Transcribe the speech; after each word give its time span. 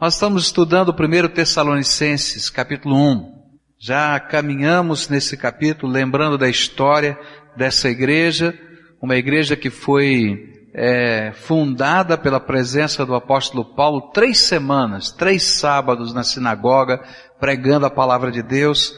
Nós 0.00 0.14
estamos 0.14 0.44
estudando 0.44 0.90
o 0.90 0.92
1 0.92 1.28
Tessalonicenses, 1.34 2.48
capítulo 2.48 2.94
1. 2.94 3.34
Já 3.80 4.20
caminhamos 4.20 5.08
nesse 5.08 5.36
capítulo 5.36 5.90
lembrando 5.90 6.38
da 6.38 6.48
história 6.48 7.18
dessa 7.56 7.88
igreja, 7.88 8.56
uma 9.02 9.16
igreja 9.16 9.56
que 9.56 9.70
foi 9.70 10.54
é, 10.72 11.32
fundada 11.34 12.16
pela 12.16 12.38
presença 12.38 13.04
do 13.04 13.12
apóstolo 13.12 13.74
Paulo 13.74 14.12
três 14.12 14.38
semanas, 14.38 15.10
três 15.10 15.42
sábados 15.42 16.14
na 16.14 16.22
sinagoga, 16.22 17.02
pregando 17.40 17.84
a 17.84 17.90
palavra 17.90 18.30
de 18.30 18.40
Deus. 18.40 18.94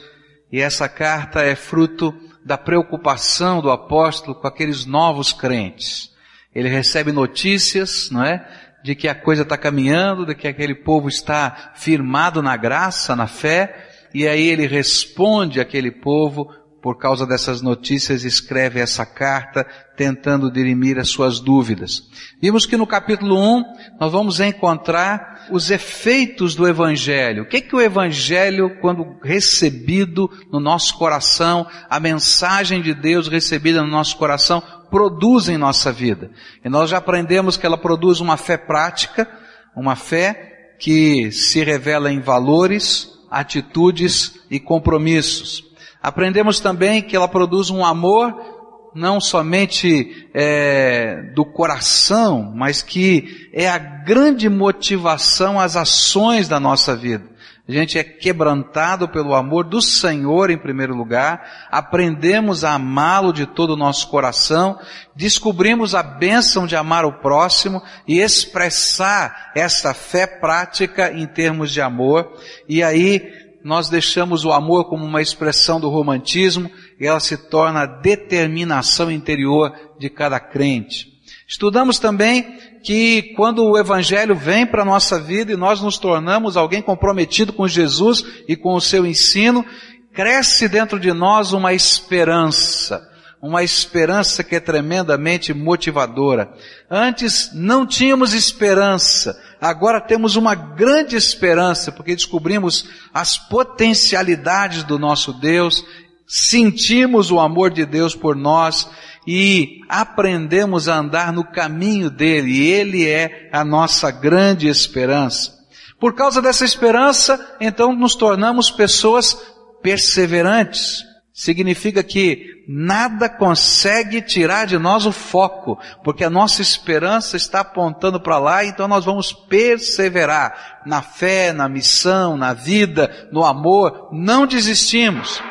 E 0.52 0.60
essa 0.60 0.86
carta 0.86 1.40
é 1.40 1.54
fruto 1.54 2.14
da 2.44 2.58
preocupação 2.58 3.62
do 3.62 3.70
apóstolo 3.70 4.34
com 4.34 4.46
aqueles 4.46 4.84
novos 4.84 5.32
crentes. 5.32 6.10
Ele 6.54 6.68
recebe 6.68 7.10
notícias, 7.10 8.10
não 8.10 8.22
é? 8.22 8.46
De 8.82 8.94
que 8.94 9.08
a 9.08 9.14
coisa 9.14 9.42
está 9.42 9.56
caminhando, 9.56 10.26
de 10.26 10.34
que 10.34 10.48
aquele 10.48 10.74
povo 10.74 11.08
está 11.08 11.72
firmado 11.74 12.42
na 12.42 12.56
graça, 12.56 13.14
na 13.14 13.26
fé, 13.26 13.88
e 14.12 14.26
aí 14.26 14.48
ele 14.48 14.66
responde 14.66 15.60
àquele 15.60 15.90
povo 15.90 16.50
por 16.82 16.96
causa 16.96 17.26
dessas 17.26 17.60
notícias, 17.60 18.24
escreve 18.24 18.80
essa 18.80 19.04
carta 19.04 19.66
tentando 19.96 20.50
dirimir 20.50 20.98
as 20.98 21.08
suas 21.08 21.38
dúvidas. 21.38 22.08
Vimos 22.40 22.64
que 22.64 22.76
no 22.76 22.86
capítulo 22.86 23.38
1 23.38 23.64
nós 24.00 24.10
vamos 24.10 24.40
encontrar 24.40 25.29
os 25.50 25.70
efeitos 25.70 26.54
do 26.54 26.66
Evangelho. 26.66 27.42
O 27.42 27.46
que 27.46 27.58
é 27.58 27.60
que 27.60 27.74
o 27.74 27.80
Evangelho, 27.80 28.78
quando 28.80 29.18
recebido 29.22 30.30
no 30.52 30.60
nosso 30.60 30.96
coração, 30.96 31.66
a 31.88 31.98
mensagem 32.00 32.82
de 32.82 32.94
Deus 32.94 33.28
recebida 33.28 33.82
no 33.82 33.88
nosso 33.88 34.16
coração, 34.16 34.62
produz 34.90 35.48
em 35.48 35.56
nossa 35.56 35.92
vida. 35.92 36.30
E 36.64 36.68
nós 36.68 36.90
já 36.90 36.98
aprendemos 36.98 37.56
que 37.56 37.64
ela 37.64 37.78
produz 37.78 38.20
uma 38.20 38.36
fé 38.36 38.56
prática, 38.56 39.28
uma 39.76 39.96
fé 39.96 40.74
que 40.78 41.30
se 41.30 41.62
revela 41.62 42.10
em 42.10 42.20
valores, 42.20 43.08
atitudes 43.30 44.40
e 44.50 44.58
compromissos. 44.58 45.64
Aprendemos 46.02 46.60
também 46.60 47.02
que 47.02 47.14
ela 47.14 47.28
produz 47.28 47.70
um 47.70 47.84
amor 47.84 48.49
não 48.94 49.20
somente 49.20 50.28
é, 50.34 51.32
do 51.34 51.44
coração, 51.44 52.52
mas 52.54 52.82
que 52.82 53.48
é 53.52 53.68
a 53.68 53.78
grande 53.78 54.48
motivação 54.48 55.60
às 55.60 55.76
ações 55.76 56.48
da 56.48 56.58
nossa 56.58 56.96
vida. 56.96 57.30
A 57.68 57.72
gente 57.72 57.96
é 57.96 58.02
quebrantado 58.02 59.08
pelo 59.08 59.32
amor 59.32 59.62
do 59.62 59.80
Senhor 59.80 60.50
em 60.50 60.58
primeiro 60.58 60.92
lugar, 60.92 61.68
aprendemos 61.70 62.64
a 62.64 62.74
amá-lo 62.74 63.32
de 63.32 63.46
todo 63.46 63.74
o 63.74 63.76
nosso 63.76 64.08
coração, 64.08 64.76
descobrimos 65.14 65.94
a 65.94 66.02
bênção 66.02 66.66
de 66.66 66.74
amar 66.74 67.04
o 67.04 67.20
próximo 67.20 67.80
e 68.08 68.18
expressar 68.18 69.52
essa 69.54 69.94
fé 69.94 70.26
prática 70.26 71.12
em 71.12 71.26
termos 71.26 71.70
de 71.70 71.80
amor, 71.80 72.32
e 72.68 72.82
aí 72.82 73.22
nós 73.62 73.88
deixamos 73.88 74.44
o 74.44 74.50
amor 74.50 74.86
como 74.86 75.04
uma 75.04 75.22
expressão 75.22 75.78
do 75.78 75.88
romantismo 75.88 76.68
e 77.00 77.06
ela 77.06 77.18
se 77.18 77.36
torna 77.36 77.80
a 77.80 77.86
determinação 77.86 79.10
interior 79.10 79.72
de 79.98 80.10
cada 80.10 80.38
crente. 80.38 81.08
Estudamos 81.48 81.98
também 81.98 82.58
que 82.84 83.34
quando 83.34 83.64
o 83.64 83.78
Evangelho 83.78 84.36
vem 84.36 84.66
para 84.66 84.82
a 84.82 84.84
nossa 84.84 85.18
vida 85.18 85.52
e 85.52 85.56
nós 85.56 85.80
nos 85.80 85.98
tornamos 85.98 86.56
alguém 86.56 86.82
comprometido 86.82 87.52
com 87.52 87.66
Jesus 87.66 88.24
e 88.46 88.54
com 88.54 88.74
o 88.74 88.80
seu 88.80 89.06
ensino, 89.06 89.64
cresce 90.12 90.68
dentro 90.68 91.00
de 91.00 91.12
nós 91.12 91.52
uma 91.52 91.72
esperança, 91.72 93.02
uma 93.42 93.62
esperança 93.62 94.44
que 94.44 94.54
é 94.54 94.60
tremendamente 94.60 95.54
motivadora. 95.54 96.52
Antes 96.90 97.50
não 97.54 97.86
tínhamos 97.86 98.34
esperança, 98.34 99.36
agora 99.60 100.00
temos 100.00 100.36
uma 100.36 100.54
grande 100.54 101.16
esperança, 101.16 101.90
porque 101.90 102.14
descobrimos 102.14 102.88
as 103.12 103.38
potencialidades 103.38 104.84
do 104.84 104.98
nosso 104.98 105.32
Deus, 105.32 105.84
sentimos 106.32 107.32
o 107.32 107.40
amor 107.40 107.72
de 107.72 107.84
Deus 107.84 108.14
por 108.14 108.36
nós 108.36 108.88
e 109.26 109.80
aprendemos 109.88 110.88
a 110.88 110.96
andar 110.96 111.32
no 111.32 111.42
caminho 111.42 112.08
dele, 112.08 112.52
e 112.52 112.70
ele 112.70 113.08
é 113.08 113.48
a 113.52 113.64
nossa 113.64 114.12
grande 114.12 114.68
esperança. 114.68 115.58
Por 115.98 116.14
causa 116.14 116.40
dessa 116.40 116.64
esperança, 116.64 117.56
então 117.60 117.92
nos 117.92 118.14
tornamos 118.14 118.70
pessoas 118.70 119.36
perseverantes. 119.82 121.04
Significa 121.34 122.00
que 122.00 122.64
nada 122.68 123.28
consegue 123.28 124.22
tirar 124.22 124.68
de 124.68 124.78
nós 124.78 125.06
o 125.06 125.12
foco, 125.12 125.80
porque 126.04 126.22
a 126.22 126.30
nossa 126.30 126.62
esperança 126.62 127.36
está 127.36 127.60
apontando 127.60 128.20
para 128.20 128.38
lá, 128.38 128.64
então 128.64 128.86
nós 128.86 129.04
vamos 129.04 129.32
perseverar 129.32 130.82
na 130.86 131.02
fé, 131.02 131.52
na 131.52 131.68
missão, 131.68 132.36
na 132.36 132.52
vida, 132.52 133.28
no 133.32 133.44
amor, 133.44 134.10
não 134.12 134.46
desistimos. 134.46 135.42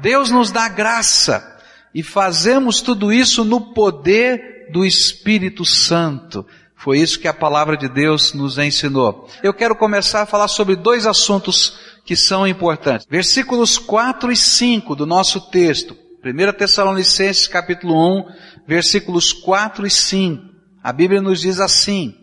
Deus 0.00 0.30
nos 0.30 0.50
dá 0.50 0.68
graça, 0.68 1.56
e 1.94 2.02
fazemos 2.02 2.80
tudo 2.80 3.12
isso 3.12 3.44
no 3.44 3.72
poder 3.72 4.68
do 4.72 4.84
Espírito 4.84 5.64
Santo. 5.64 6.46
Foi 6.76 6.98
isso 7.00 7.18
que 7.18 7.26
a 7.26 7.34
palavra 7.34 7.76
de 7.76 7.88
Deus 7.88 8.32
nos 8.32 8.56
ensinou. 8.58 9.28
Eu 9.42 9.52
quero 9.52 9.74
começar 9.74 10.22
a 10.22 10.26
falar 10.26 10.48
sobre 10.48 10.76
dois 10.76 11.06
assuntos 11.06 11.78
que 12.04 12.14
são 12.14 12.46
importantes. 12.46 13.06
Versículos 13.10 13.78
4 13.78 14.30
e 14.30 14.36
5 14.36 14.94
do 14.94 15.04
nosso 15.04 15.50
texto. 15.50 15.96
1 16.24 16.52
Tessalonicenses 16.56 17.46
capítulo 17.46 18.20
1, 18.20 18.24
versículos 18.66 19.32
4 19.32 19.86
e 19.86 19.90
5. 19.90 20.42
A 20.82 20.92
Bíblia 20.92 21.20
nos 21.20 21.40
diz 21.40 21.58
assim: 21.58 22.14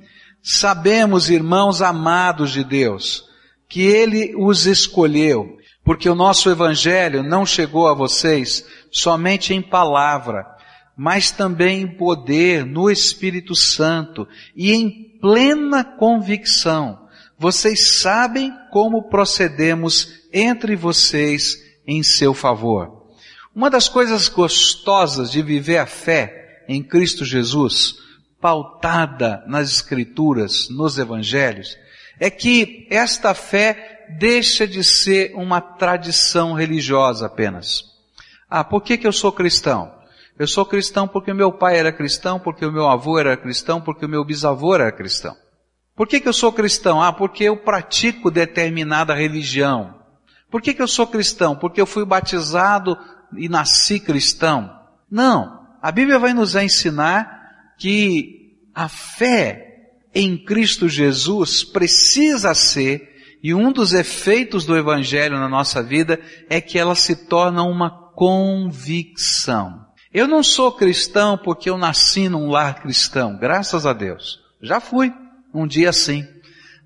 Sabemos, 0.41 1.29
irmãos 1.29 1.81
amados 1.81 2.51
de 2.51 2.63
Deus, 2.63 3.25
que 3.67 3.81
Ele 3.81 4.33
os 4.37 4.65
escolheu 4.65 5.57
porque 5.85 6.09
o 6.09 6.15
nosso 6.15 6.49
evangelho 6.49 7.21
não 7.21 7.45
chegou 7.45 7.87
a 7.87 7.93
vocês 7.93 8.65
somente 8.91 9.53
em 9.53 9.61
palavra, 9.61 10.43
mas 10.97 11.29
também 11.29 11.81
em 11.81 11.87
poder 11.87 12.65
no 12.65 12.89
Espírito 12.89 13.53
Santo 13.55 14.27
e 14.55 14.73
em 14.73 15.15
plena 15.21 15.83
convicção. 15.83 17.07
Vocês 17.37 17.99
sabem 17.99 18.51
como 18.71 19.09
procedemos 19.09 20.09
entre 20.33 20.75
vocês 20.75 21.61
em 21.85 22.01
seu 22.01 22.33
favor. 22.33 23.05
Uma 23.53 23.69
das 23.69 23.87
coisas 23.87 24.27
gostosas 24.27 25.31
de 25.31 25.43
viver 25.43 25.77
a 25.77 25.85
fé 25.85 26.63
em 26.67 26.81
Cristo 26.81 27.23
Jesus, 27.23 27.95
pautada 28.41 29.43
nas 29.45 29.69
Escrituras, 29.69 30.67
nos 30.69 30.97
Evangelhos, 30.97 31.77
é 32.19 32.29
que 32.29 32.87
esta 32.89 33.33
fé 33.35 33.94
deixa 34.19 34.67
de 34.67 34.83
ser 34.83 35.33
uma 35.35 35.59
tradição 35.59 36.53
religiosa 36.53 37.25
apenas. 37.25 37.83
Ah, 38.49 38.63
por 38.63 38.81
que, 38.81 38.97
que 38.97 39.07
eu 39.07 39.11
sou 39.11 39.31
cristão? 39.31 39.93
Eu 40.37 40.47
sou 40.47 40.65
cristão 40.65 41.07
porque 41.07 41.33
meu 41.33 41.51
pai 41.51 41.77
era 41.77 41.91
cristão, 41.91 42.39
porque 42.39 42.65
o 42.65 42.71
meu 42.71 42.87
avô 42.87 43.17
era 43.17 43.37
cristão, 43.37 43.81
porque 43.81 44.05
o 44.05 44.09
meu 44.09 44.23
bisavô 44.23 44.75
era 44.75 44.91
cristão. 44.91 45.35
Por 45.95 46.07
que, 46.07 46.19
que 46.19 46.27
eu 46.27 46.33
sou 46.33 46.51
cristão? 46.51 47.01
Ah, 47.01 47.13
porque 47.13 47.45
eu 47.45 47.55
pratico 47.55 48.29
determinada 48.29 49.13
religião. 49.13 49.95
Por 50.51 50.61
que, 50.61 50.73
que 50.73 50.81
eu 50.81 50.87
sou 50.87 51.07
cristão? 51.07 51.55
Porque 51.55 51.79
eu 51.79 51.85
fui 51.85 52.05
batizado 52.05 52.97
e 53.37 53.47
nasci 53.47 53.99
cristão. 53.99 54.69
Não. 55.09 55.65
A 55.81 55.91
Bíblia 55.91 56.19
vai 56.19 56.33
nos 56.33 56.55
ensinar 56.55 57.75
que 57.77 58.57
a 58.73 58.89
fé 58.89 59.65
em 60.13 60.37
Cristo 60.37 60.89
Jesus 60.89 61.63
precisa 61.63 62.53
ser 62.53 63.14
e 63.45 63.53
um 63.53 63.71
dos 63.71 63.93
efeitos 63.93 64.65
do 64.65 64.75
Evangelho 64.75 65.37
na 65.37 65.47
nossa 65.47 65.83
vida 65.83 66.19
é 66.49 66.59
que 66.59 66.79
ela 66.79 66.95
se 66.95 67.27
torna 67.27 67.61
uma 67.61 67.91
convicção. 68.15 69.85
Eu 70.11 70.27
não 70.27 70.41
sou 70.41 70.71
cristão 70.71 71.37
porque 71.37 71.69
eu 71.69 71.77
nasci 71.77 72.27
num 72.27 72.49
lar 72.49 72.81
cristão, 72.81 73.37
graças 73.37 73.85
a 73.85 73.93
Deus. 73.93 74.39
Já 74.63 74.79
fui 74.79 75.13
um 75.53 75.67
dia 75.67 75.93
sim. 75.93 76.25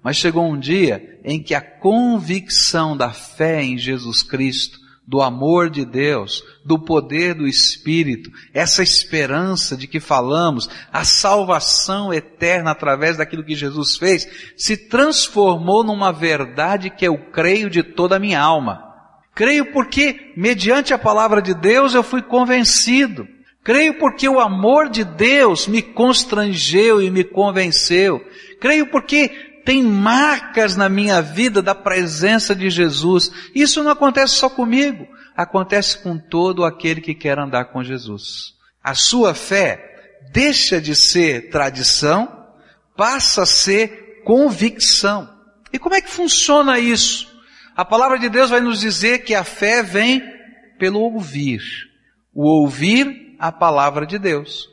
Mas 0.03 0.17
chegou 0.17 0.51
um 0.51 0.59
dia 0.59 1.21
em 1.23 1.41
que 1.41 1.55
a 1.55 1.61
convicção 1.61 2.97
da 2.97 3.11
fé 3.11 3.63
em 3.63 3.77
Jesus 3.77 4.21
Cristo 4.21 4.77
do 5.09 5.23
amor 5.23 5.71
de 5.71 5.83
Deus, 5.83 6.43
do 6.63 6.77
poder 6.77 7.33
do 7.33 7.47
Espírito, 7.47 8.29
essa 8.53 8.83
esperança 8.83 9.75
de 9.75 9.87
que 9.87 9.99
falamos, 9.99 10.69
a 10.93 11.03
salvação 11.03 12.13
eterna 12.13 12.69
através 12.69 13.17
daquilo 13.17 13.43
que 13.43 13.55
Jesus 13.55 13.97
fez, 13.97 14.27
se 14.55 14.77
transformou 14.77 15.83
numa 15.83 16.13
verdade 16.13 16.91
que 16.91 17.07
eu 17.07 17.17
creio 17.31 17.71
de 17.71 17.81
toda 17.81 18.17
a 18.17 18.19
minha 18.19 18.39
alma. 18.39 18.83
Creio 19.33 19.73
porque, 19.73 20.31
mediante 20.37 20.93
a 20.93 20.99
palavra 20.99 21.41
de 21.41 21.55
Deus, 21.55 21.95
eu 21.95 22.03
fui 22.03 22.21
convencido. 22.21 23.27
Creio 23.63 23.97
porque 23.97 24.29
o 24.29 24.39
amor 24.39 24.89
de 24.89 25.03
Deus 25.03 25.67
me 25.67 25.81
constrangeu 25.81 27.01
e 27.01 27.09
me 27.09 27.23
convenceu. 27.23 28.23
Creio 28.61 28.91
porque 28.91 29.48
tem 29.69 29.83
marcas 29.83 30.75
na 30.75 30.89
minha 30.89 31.21
vida 31.21 31.61
da 31.61 31.75
presença 31.75 32.55
de 32.55 32.71
Jesus. 32.71 33.31
Isso 33.53 33.83
não 33.83 33.91
acontece 33.91 34.33
só 34.33 34.49
comigo, 34.49 35.07
acontece 35.37 35.99
com 35.99 36.17
todo 36.17 36.65
aquele 36.65 36.99
que 36.99 37.13
quer 37.13 37.37
andar 37.37 37.65
com 37.65 37.83
Jesus. 37.83 38.55
A 38.83 38.95
sua 38.95 39.35
fé 39.35 40.17
deixa 40.33 40.81
de 40.81 40.95
ser 40.95 41.51
tradição, 41.51 42.47
passa 42.97 43.43
a 43.43 43.45
ser 43.45 44.23
convicção. 44.25 45.29
E 45.71 45.77
como 45.77 45.93
é 45.93 46.01
que 46.01 46.09
funciona 46.09 46.79
isso? 46.79 47.31
A 47.75 47.85
palavra 47.85 48.17
de 48.17 48.27
Deus 48.27 48.49
vai 48.49 48.61
nos 48.61 48.79
dizer 48.79 49.19
que 49.19 49.35
a 49.35 49.43
fé 49.43 49.83
vem 49.83 50.23
pelo 50.79 50.99
ouvir. 50.99 51.61
O 52.33 52.63
ouvir 52.63 53.35
a 53.37 53.51
palavra 53.51 54.07
de 54.07 54.17
Deus. 54.17 54.67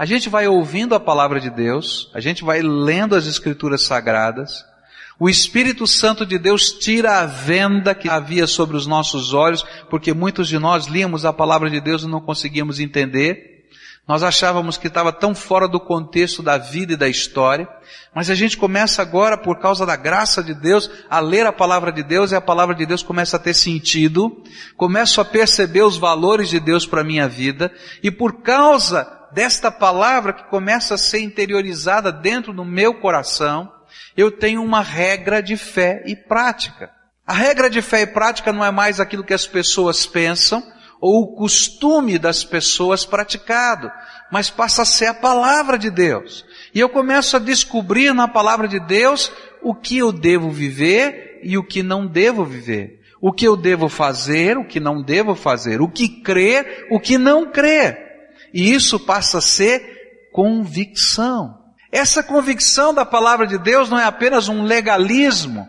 A 0.00 0.06
gente 0.06 0.30
vai 0.30 0.48
ouvindo 0.48 0.94
a 0.94 0.98
palavra 0.98 1.38
de 1.38 1.50
Deus, 1.50 2.10
a 2.14 2.20
gente 2.20 2.42
vai 2.42 2.62
lendo 2.62 3.14
as 3.14 3.26
escrituras 3.26 3.82
sagradas, 3.82 4.64
o 5.18 5.28
Espírito 5.28 5.86
Santo 5.86 6.24
de 6.24 6.38
Deus 6.38 6.72
tira 6.72 7.18
a 7.18 7.26
venda 7.26 7.94
que 7.94 8.08
havia 8.08 8.46
sobre 8.46 8.78
os 8.78 8.86
nossos 8.86 9.34
olhos, 9.34 9.62
porque 9.90 10.14
muitos 10.14 10.48
de 10.48 10.58
nós 10.58 10.86
líamos 10.86 11.26
a 11.26 11.34
palavra 11.34 11.68
de 11.68 11.82
Deus 11.82 12.02
e 12.02 12.08
não 12.08 12.18
conseguíamos 12.18 12.80
entender. 12.80 13.66
Nós 14.08 14.22
achávamos 14.22 14.78
que 14.78 14.86
estava 14.86 15.12
tão 15.12 15.34
fora 15.34 15.68
do 15.68 15.78
contexto 15.78 16.42
da 16.42 16.56
vida 16.56 16.94
e 16.94 16.96
da 16.96 17.06
história, 17.06 17.68
mas 18.14 18.30
a 18.30 18.34
gente 18.34 18.56
começa 18.56 19.02
agora, 19.02 19.36
por 19.36 19.58
causa 19.58 19.84
da 19.84 19.96
graça 19.96 20.42
de 20.42 20.54
Deus, 20.54 20.90
a 21.10 21.20
ler 21.20 21.44
a 21.44 21.52
palavra 21.52 21.92
de 21.92 22.02
Deus 22.02 22.32
e 22.32 22.34
a 22.34 22.40
palavra 22.40 22.74
de 22.74 22.86
Deus 22.86 23.02
começa 23.02 23.36
a 23.36 23.40
ter 23.40 23.52
sentido, 23.52 24.42
começo 24.78 25.20
a 25.20 25.26
perceber 25.26 25.82
os 25.82 25.98
valores 25.98 26.48
de 26.48 26.58
Deus 26.58 26.86
para 26.86 27.02
a 27.02 27.04
minha 27.04 27.28
vida, 27.28 27.70
e 28.02 28.10
por 28.10 28.40
causa 28.40 29.19
desta 29.32 29.70
palavra 29.70 30.32
que 30.32 30.44
começa 30.44 30.94
a 30.94 30.98
ser 30.98 31.20
interiorizada 31.20 32.12
dentro 32.12 32.52
do 32.52 32.64
meu 32.64 32.94
coração, 32.94 33.70
eu 34.16 34.30
tenho 34.30 34.62
uma 34.62 34.82
regra 34.82 35.42
de 35.42 35.56
fé 35.56 36.02
e 36.06 36.14
prática. 36.14 36.90
A 37.26 37.32
regra 37.32 37.70
de 37.70 37.80
fé 37.80 38.02
e 38.02 38.06
prática 38.06 38.52
não 38.52 38.64
é 38.64 38.70
mais 38.70 38.98
aquilo 38.98 39.24
que 39.24 39.34
as 39.34 39.46
pessoas 39.46 40.06
pensam 40.06 40.62
ou 41.00 41.22
o 41.22 41.34
costume 41.34 42.18
das 42.18 42.44
pessoas 42.44 43.06
praticado, 43.06 43.90
mas 44.30 44.50
passa 44.50 44.82
a 44.82 44.84
ser 44.84 45.06
a 45.06 45.14
palavra 45.14 45.78
de 45.78 45.90
Deus. 45.90 46.44
E 46.74 46.80
eu 46.80 46.88
começo 46.88 47.36
a 47.36 47.40
descobrir 47.40 48.12
na 48.12 48.28
palavra 48.28 48.68
de 48.68 48.78
Deus 48.78 49.32
o 49.62 49.74
que 49.74 49.98
eu 49.98 50.12
devo 50.12 50.50
viver 50.50 51.40
e 51.42 51.56
o 51.56 51.64
que 51.64 51.82
não 51.82 52.06
devo 52.06 52.44
viver. 52.44 53.00
O 53.20 53.32
que 53.32 53.46
eu 53.46 53.56
devo 53.56 53.88
fazer, 53.88 54.56
o 54.56 54.64
que 54.64 54.80
não 54.80 55.02
devo 55.02 55.34
fazer. 55.34 55.80
O 55.80 55.88
que 55.88 56.08
crer, 56.22 56.86
o 56.90 56.98
que 56.98 57.18
não 57.18 57.50
crer. 57.50 58.09
E 58.52 58.72
isso 58.72 58.98
passa 58.98 59.38
a 59.38 59.42
ser 59.42 60.00
convicção. 60.32 61.58
Essa 61.92 62.22
convicção 62.22 62.94
da 62.94 63.04
palavra 63.04 63.46
de 63.46 63.58
Deus 63.58 63.90
não 63.90 63.98
é 63.98 64.04
apenas 64.04 64.48
um 64.48 64.62
legalismo, 64.62 65.66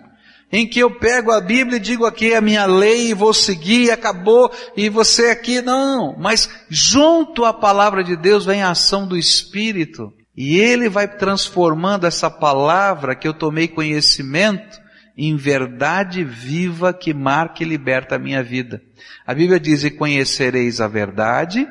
em 0.52 0.68
que 0.68 0.80
eu 0.80 0.92
pego 0.92 1.32
a 1.32 1.42
Bíblia 1.42 1.78
e 1.78 1.82
digo 1.82 2.06
aqui 2.06 2.34
é 2.34 2.38
a 2.38 2.42
minha 2.42 2.66
lei 2.66 3.10
e 3.10 3.14
vou 3.14 3.34
seguir 3.34 3.86
e 3.86 3.92
acabou 3.92 4.52
e 4.76 4.90
você 4.90 5.30
aqui, 5.30 5.62
não. 5.62 6.16
Mas 6.20 6.50
junto 6.70 7.46
à 7.46 7.54
palavra 7.54 8.04
de 8.04 8.16
Deus 8.16 8.46
vem 8.46 8.62
a 8.62 8.72
ação 8.72 9.08
do 9.08 9.18
Espírito 9.18 10.14
e 10.36 10.60
ele 10.60 10.90
vai 10.90 11.08
transformando 11.08 12.06
essa 12.06 12.30
palavra 12.30 13.16
que 13.16 13.28
eu 13.28 13.34
tomei 13.34 13.68
conhecimento 13.68 14.80
em 15.18 15.36
verdade 15.36 16.24
viva 16.24 16.94
que 16.94 17.14
marca 17.14 17.64
e 17.64 17.66
liberta 17.66 18.16
a 18.16 18.20
minha 18.20 18.44
vida. 18.44 18.82
A 19.26 19.34
Bíblia 19.34 19.60
diz, 19.60 19.84
e 19.84 19.92
conhecereis 19.92 20.82
a 20.82 20.88
verdade 20.88 21.68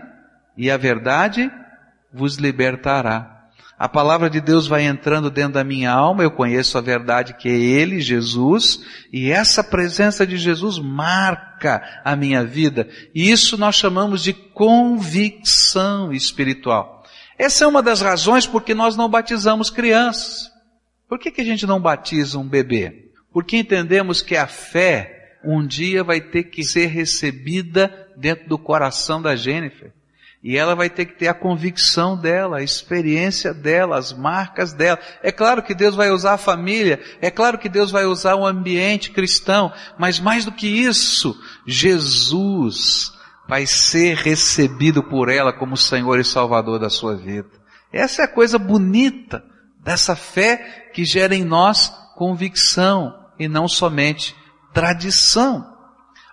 e 0.57 0.71
a 0.71 0.77
verdade 0.77 1.51
vos 2.13 2.37
libertará. 2.37 3.41
A 3.81 3.89
palavra 3.89 4.29
de 4.29 4.43
Deus 4.43 4.67
vai 4.67 4.83
entrando 4.83 5.31
dentro 5.31 5.55
da 5.55 5.65
minha 5.65 5.91
alma, 5.91 6.23
eu 6.23 6.31
conheço 6.31 6.77
a 6.77 6.83
verdade 6.83 7.33
que 7.33 7.49
é 7.49 7.53
Ele, 7.53 7.99
Jesus, 7.99 8.85
e 9.11 9.31
essa 9.31 9.65
presença 9.65 10.27
de 10.27 10.37
Jesus 10.37 10.79
marca 10.79 11.83
a 12.05 12.15
minha 12.15 12.45
vida. 12.45 12.91
E 13.15 13.31
isso 13.31 13.57
nós 13.57 13.77
chamamos 13.77 14.23
de 14.23 14.35
convicção 14.35 16.13
espiritual. 16.13 17.05
Essa 17.39 17.65
é 17.65 17.67
uma 17.67 17.83
das 17.83 18.03
razões 18.03 18.47
porque 18.47 18.75
nós 18.75 18.97
não 18.97 19.09
batizamos 19.09 19.71
crianças. 19.71 20.51
Por 21.09 21.19
que, 21.19 21.31
que 21.31 21.41
a 21.41 21.45
gente 21.45 21.67
não 21.67 21.81
batiza 21.81 22.39
um 22.39 22.47
bebê? 22.47 23.11
Porque 23.33 23.57
entendemos 23.57 24.21
que 24.21 24.37
a 24.37 24.47
fé 24.47 25.39
um 25.43 25.67
dia 25.67 26.05
vai 26.05 26.21
ter 26.21 26.45
que 26.45 26.63
ser 26.63 26.89
recebida 26.89 28.09
dentro 28.15 28.47
do 28.47 28.59
coração 28.59 29.23
da 29.23 29.35
Jennifer. 29.35 29.91
E 30.43 30.57
ela 30.57 30.75
vai 30.75 30.89
ter 30.89 31.05
que 31.05 31.19
ter 31.19 31.29
a 31.29 31.35
convicção 31.35 32.17
dela, 32.17 32.59
a 32.59 32.63
experiência 32.63 33.53
dela, 33.53 33.99
as 33.99 34.11
marcas 34.11 34.73
dela. 34.73 34.99
É 35.23 35.31
claro 35.31 35.63
que 35.63 35.75
Deus 35.75 35.95
vai 35.95 36.11
usar 36.11 36.33
a 36.33 36.39
família, 36.39 36.99
é 37.21 37.31
claro 37.31 37.59
que 37.59 37.69
Deus 37.69 37.91
vai 37.91 38.07
usar 38.07 38.37
o 38.37 38.47
ambiente 38.47 39.11
cristão, 39.11 39.71
mas 39.99 40.19
mais 40.19 40.47
do 40.47 40.53
que 40.53 40.67
isso, 40.67 41.39
Jesus 41.67 43.13
vai 43.47 43.67
ser 43.67 44.17
recebido 44.17 45.03
por 45.03 45.29
ela 45.29 45.53
como 45.53 45.77
Senhor 45.77 46.19
e 46.19 46.25
Salvador 46.25 46.79
da 46.79 46.89
sua 46.89 47.17
vida. 47.17 47.51
Essa 47.93 48.23
é 48.23 48.25
a 48.25 48.33
coisa 48.33 48.59
bonita 48.59 49.45
dessa 49.83 50.17
fé 50.17 50.91
que 50.95 51.05
gera 51.05 51.35
em 51.35 51.45
nós 51.45 51.93
convicção 52.17 53.15
e 53.39 53.49
não 53.49 53.69
somente 53.69 54.37
tradição. 54.73 55.67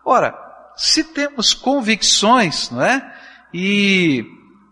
Ora, 0.06 0.34
se 0.78 1.04
temos 1.04 1.54
convicções, 1.54 2.70
não 2.70 2.82
é? 2.82 3.17
E, 3.54 4.26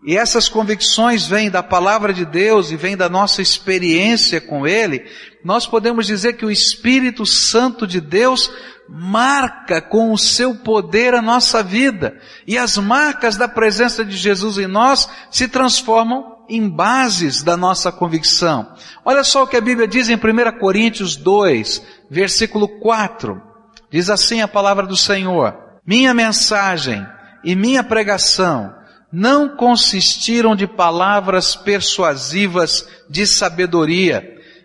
e 0.04 0.16
essas 0.16 0.48
convicções 0.48 1.26
vêm 1.26 1.50
da 1.50 1.62
palavra 1.62 2.12
de 2.12 2.24
Deus 2.24 2.70
e 2.70 2.76
vêm 2.76 2.96
da 2.96 3.08
nossa 3.08 3.42
experiência 3.42 4.40
com 4.40 4.66
Ele, 4.66 5.04
nós 5.44 5.66
podemos 5.66 6.06
dizer 6.06 6.34
que 6.34 6.44
o 6.44 6.50
Espírito 6.50 7.24
Santo 7.24 7.86
de 7.86 8.00
Deus 8.00 8.50
marca 8.88 9.80
com 9.80 10.12
o 10.12 10.18
seu 10.18 10.54
poder 10.54 11.14
a 11.14 11.22
nossa 11.22 11.62
vida. 11.62 12.20
E 12.46 12.56
as 12.56 12.76
marcas 12.76 13.36
da 13.36 13.48
presença 13.48 14.04
de 14.04 14.16
Jesus 14.16 14.58
em 14.58 14.66
nós 14.66 15.08
se 15.30 15.48
transformam 15.48 16.36
em 16.48 16.68
bases 16.68 17.42
da 17.42 17.56
nossa 17.56 17.90
convicção. 17.90 18.72
Olha 19.04 19.24
só 19.24 19.42
o 19.42 19.46
que 19.46 19.56
a 19.56 19.60
Bíblia 19.60 19.88
diz 19.88 20.08
em 20.08 20.14
1 20.14 20.58
Coríntios 20.58 21.16
2, 21.16 21.82
versículo 22.10 22.68
4. 22.80 23.42
Diz 23.90 24.10
assim 24.10 24.40
a 24.40 24.48
palavra 24.48 24.86
do 24.86 24.96
Senhor: 24.96 25.56
Minha 25.84 26.14
mensagem 26.14 27.04
e 27.44 27.54
minha 27.54 27.82
pregação 27.84 28.74
não 29.12 29.56
consistiram 29.56 30.54
de 30.54 30.66
palavras 30.66 31.56
persuasivas 31.56 32.86
de 33.08 33.26
sabedoria, 33.26 34.22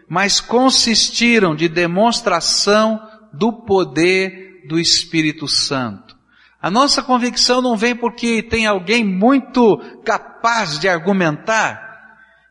mas 0.09 0.41
consistiram 0.41 1.55
de 1.55 1.69
demonstração 1.69 2.99
do 3.31 3.53
poder 3.53 4.67
do 4.67 4.79
Espírito 4.79 5.47
Santo. 5.47 6.17
A 6.61 6.69
nossa 6.69 7.01
convicção 7.01 7.61
não 7.61 7.75
vem 7.75 7.95
porque 7.95 8.43
tem 8.43 8.67
alguém 8.67 9.03
muito 9.03 9.77
capaz 10.03 10.77
de 10.77 10.87
argumentar 10.87 11.81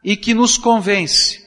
e 0.03 0.17
que 0.17 0.35
nos 0.35 0.57
convence. 0.57 1.39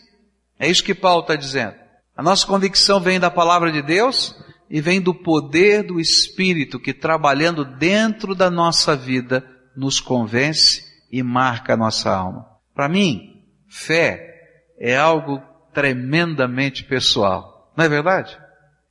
É 0.60 0.70
isso 0.70 0.84
que 0.84 0.94
Paulo 0.94 1.22
está 1.22 1.36
dizendo. 1.36 1.74
A 2.16 2.22
nossa 2.22 2.46
convicção 2.46 3.00
vem 3.00 3.20
da 3.20 3.32
palavra 3.32 3.72
de 3.72 3.82
Deus 3.82 4.36
e 4.74 4.82
vem 4.82 5.00
do 5.00 5.14
poder 5.14 5.84
do 5.84 6.00
Espírito 6.00 6.80
que 6.80 6.96
trabalhando 6.96 7.64
dentro 7.64 8.34
da 8.34 8.50
nossa 8.50 8.96
vida 8.96 9.48
nos 9.78 10.00
convence 10.00 10.84
e 11.12 11.22
marca 11.22 11.76
a 11.76 11.78
nossa 11.78 12.12
alma. 12.12 12.48
Para 12.74 12.90
mim, 12.90 13.44
fé 13.70 14.34
é 14.80 14.98
algo 14.98 15.40
tremendamente 15.76 16.84
pessoal. 16.86 17.72
Não 17.78 17.86
é 17.86 17.88
verdade? 17.88 18.36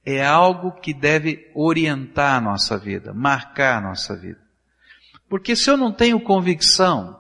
É 0.07 0.25
algo 0.25 0.71
que 0.71 0.95
deve 0.95 1.51
orientar 1.53 2.37
a 2.37 2.41
nossa 2.41 2.79
vida, 2.79 3.13
marcar 3.13 3.79
a 3.79 3.81
nossa 3.81 4.17
vida. 4.17 4.39
Porque 5.29 5.57
se 5.57 5.69
eu 5.69 5.77
não 5.77 5.91
tenho 5.91 6.21
convicção, 6.21 7.19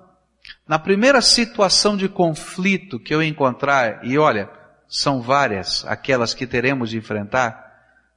na 0.68 0.78
primeira 0.78 1.20
situação 1.20 1.96
de 1.96 2.08
conflito 2.08 3.00
que 3.00 3.12
eu 3.12 3.24
encontrar, 3.24 4.04
e 4.04 4.16
olha, 4.16 4.48
são 4.86 5.20
várias 5.20 5.84
aquelas 5.84 6.32
que 6.32 6.46
teremos 6.46 6.90
de 6.90 6.98
enfrentar, 6.98 7.71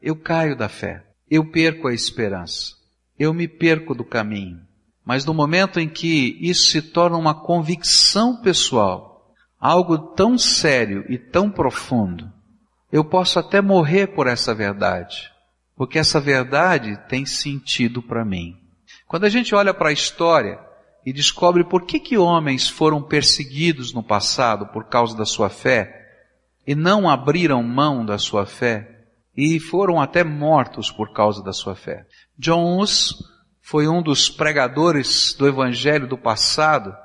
eu 0.05 0.15
caio 0.15 0.55
da 0.55 0.69
fé, 0.69 1.03
eu 1.27 1.49
perco 1.49 1.87
a 1.87 1.93
esperança, 1.93 2.75
eu 3.17 3.33
me 3.33 3.47
perco 3.47 3.95
do 3.95 4.05
caminho. 4.05 4.61
Mas 5.03 5.25
no 5.25 5.33
momento 5.33 5.79
em 5.79 5.89
que 5.89 6.37
isso 6.39 6.67
se 6.67 6.79
torna 6.79 7.17
uma 7.17 7.33
convicção 7.33 8.39
pessoal, 8.39 9.33
algo 9.59 9.97
tão 9.97 10.37
sério 10.37 11.03
e 11.09 11.17
tão 11.17 11.49
profundo, 11.49 12.31
eu 12.91 13.03
posso 13.03 13.39
até 13.39 13.59
morrer 13.61 14.07
por 14.07 14.27
essa 14.27 14.53
verdade, 14.53 15.31
porque 15.75 15.97
essa 15.97 16.19
verdade 16.19 16.99
tem 17.09 17.25
sentido 17.25 17.99
para 17.99 18.23
mim. 18.23 18.55
Quando 19.07 19.23
a 19.23 19.29
gente 19.29 19.55
olha 19.55 19.73
para 19.73 19.89
a 19.89 19.93
história 19.93 20.59
e 21.03 21.11
descobre 21.11 21.63
por 21.63 21.83
que 21.83 21.99
que 21.99 22.15
homens 22.15 22.69
foram 22.69 23.01
perseguidos 23.01 23.91
no 23.91 24.03
passado 24.03 24.67
por 24.67 24.85
causa 24.85 25.17
da 25.17 25.25
sua 25.25 25.49
fé 25.49 26.03
e 26.67 26.75
não 26.75 27.09
abriram 27.09 27.63
mão 27.63 28.05
da 28.05 28.19
sua 28.19 28.45
fé, 28.45 28.94
e 29.35 29.59
foram 29.59 29.99
até 29.99 30.23
mortos 30.23 30.91
por 30.91 31.11
causa 31.11 31.43
da 31.43 31.51
sua 31.51 31.75
fé. 31.75 32.05
John 32.37 32.77
Hus 32.79 33.13
foi 33.61 33.87
um 33.87 34.01
dos 34.01 34.29
pregadores 34.29 35.33
do 35.37 35.47
evangelho 35.47 36.07
do 36.07 36.17
passado 36.17 36.95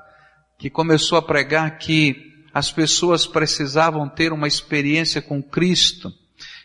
que 0.58 0.68
começou 0.68 1.16
a 1.16 1.22
pregar 1.22 1.78
que 1.78 2.16
as 2.52 2.70
pessoas 2.70 3.26
precisavam 3.26 4.08
ter 4.08 4.32
uma 4.32 4.46
experiência 4.46 5.22
com 5.22 5.42
Cristo 5.42 6.12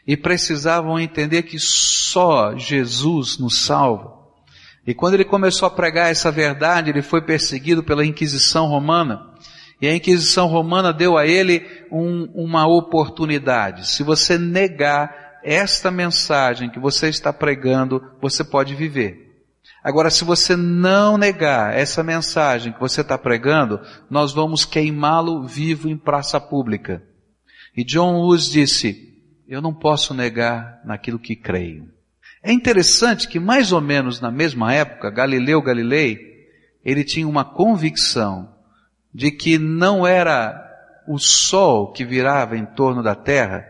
e 0.06 0.16
precisavam 0.18 1.00
entender 1.00 1.44
que 1.44 1.58
só 1.58 2.56
Jesus 2.58 3.38
nos 3.38 3.60
salva. 3.60 4.14
E 4.86 4.94
quando 4.94 5.16
ele 5.16 5.26
começou 5.26 5.68
a 5.68 5.72
pregar 5.72 6.12
essa 6.12 6.32
verdade, 6.32 6.92
ele 6.92 7.02
foi 7.02 7.22
perseguido 7.22 7.82
pela 7.82 8.06
Inquisição 8.06 8.68
Romana. 8.68 9.34
E 9.82 9.88
a 9.88 9.96
Inquisição 9.96 10.48
Romana 10.48 10.94
deu 10.94 11.18
a 11.18 11.26
ele 11.26 11.66
um, 11.92 12.30
uma 12.36 12.68
oportunidade. 12.68 13.88
Se 13.88 14.04
você 14.04 14.38
negar 14.38 15.25
esta 15.46 15.92
mensagem 15.92 16.70
que 16.70 16.80
você 16.80 17.08
está 17.08 17.32
pregando, 17.32 18.02
você 18.20 18.44
pode 18.44 18.74
viver. 18.74 19.46
Agora, 19.84 20.10
se 20.10 20.24
você 20.24 20.56
não 20.56 21.18
negar 21.18 21.78
essa 21.78 22.04
mensagem 22.04 22.74
que 22.74 22.80
você 22.80 23.02
está 23.02 23.16
pregando, 23.16 23.80
nós 24.10 24.34
vamos 24.34 24.66
queimá-lo 24.66 25.46
vivo 25.46 25.88
em 25.88 25.96
praça 25.96 26.42
pública. 26.42 27.04
E 27.78 27.84
John 27.84 28.26
Lewis 28.26 28.50
disse, 28.50 29.14
eu 29.48 29.62
não 29.62 29.72
posso 29.72 30.16
negar 30.16 30.82
naquilo 30.84 31.20
que 31.20 31.36
creio. 31.36 31.88
É 32.42 32.52
interessante 32.52 33.28
que 33.28 33.40
mais 33.40 33.72
ou 33.72 33.82
menos 33.82 34.20
na 34.20 34.32
mesma 34.32 34.74
época, 34.74 35.12
Galileu 35.12 35.62
Galilei, 35.62 36.18
ele 36.84 37.04
tinha 37.04 37.28
uma 37.28 37.46
convicção 37.46 38.52
de 39.14 39.30
que 39.30 39.60
não 39.60 40.06
era 40.06 40.64
o 41.08 41.20
sol 41.20 41.92
que 41.92 42.04
virava 42.04 42.58
em 42.58 42.66
torno 42.66 43.04
da 43.04 43.14
terra, 43.14 43.64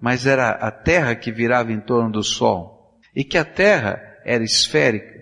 mas 0.00 0.26
era 0.26 0.50
a 0.50 0.70
terra 0.70 1.14
que 1.14 1.32
virava 1.32 1.72
em 1.72 1.80
torno 1.80 2.10
do 2.10 2.22
sol. 2.22 2.98
E 3.14 3.24
que 3.24 3.36
a 3.36 3.44
terra 3.44 4.00
era 4.24 4.44
esférica. 4.44 5.18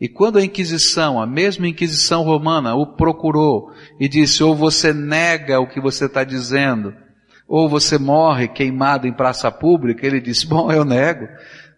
E 0.00 0.08
quando 0.08 0.38
a 0.38 0.44
Inquisição, 0.44 1.20
a 1.20 1.26
mesma 1.26 1.68
Inquisição 1.68 2.22
romana, 2.22 2.74
o 2.74 2.96
procurou 2.96 3.72
e 4.00 4.08
disse, 4.08 4.42
ou 4.42 4.54
você 4.54 4.92
nega 4.92 5.60
o 5.60 5.68
que 5.68 5.80
você 5.80 6.06
está 6.06 6.24
dizendo, 6.24 6.94
ou 7.46 7.68
você 7.68 7.98
morre 7.98 8.48
queimado 8.48 9.06
em 9.06 9.12
praça 9.12 9.50
pública, 9.50 10.06
ele 10.06 10.20
disse, 10.20 10.46
bom, 10.46 10.72
eu 10.72 10.84
nego. 10.84 11.28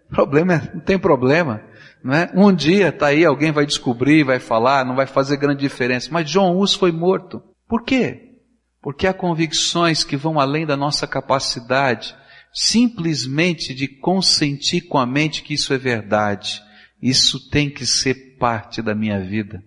Problema 0.08 0.54
é, 0.54 0.70
não 0.72 0.80
tem 0.80 0.98
problema. 0.98 1.62
Não 2.02 2.14
é? 2.14 2.30
Um 2.34 2.52
dia 2.52 2.88
está 2.88 3.06
aí, 3.06 3.24
alguém 3.24 3.52
vai 3.52 3.66
descobrir, 3.66 4.24
vai 4.24 4.38
falar, 4.38 4.84
não 4.84 4.94
vai 4.94 5.06
fazer 5.06 5.36
grande 5.36 5.60
diferença. 5.60 6.08
Mas 6.12 6.30
John 6.30 6.56
Hus 6.56 6.74
foi 6.74 6.92
morto. 6.92 7.42
Por 7.68 7.82
quê? 7.82 8.36
Porque 8.80 9.06
há 9.06 9.14
convicções 9.14 10.04
que 10.04 10.16
vão 10.16 10.38
além 10.38 10.66
da 10.66 10.76
nossa 10.76 11.06
capacidade 11.06 12.14
simplesmente 12.54 13.75
de 13.75 13.88
consentir 13.88 14.82
com 14.82 14.96
a 14.96 15.04
mente 15.04 15.42
que 15.42 15.54
isso 15.54 15.75
é 15.75 15.78
verdade. 15.78 16.62
Isso 17.02 17.50
tem 17.50 17.68
que 17.68 17.84
ser 17.84 18.37
parte 18.38 18.80
da 18.80 18.94
minha 18.94 19.20
vida. 19.20 19.62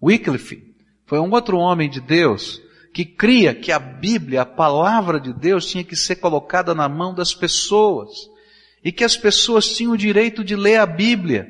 Wycliffe 0.00 0.62
foi 1.06 1.18
um 1.18 1.30
outro 1.30 1.56
homem 1.56 1.88
de 1.88 2.00
Deus 2.00 2.60
que 2.92 3.04
cria 3.04 3.54
que 3.54 3.72
a 3.72 3.78
Bíblia, 3.78 4.42
a 4.42 4.46
palavra 4.46 5.18
de 5.18 5.32
Deus, 5.32 5.66
tinha 5.66 5.82
que 5.82 5.96
ser 5.96 6.16
colocada 6.16 6.74
na 6.74 6.88
mão 6.88 7.14
das 7.14 7.34
pessoas 7.34 8.10
e 8.84 8.92
que 8.92 9.04
as 9.04 9.16
pessoas 9.16 9.74
tinham 9.74 9.92
o 9.92 9.98
direito 9.98 10.44
de 10.44 10.54
ler 10.54 10.76
a 10.76 10.86
Bíblia. 10.86 11.48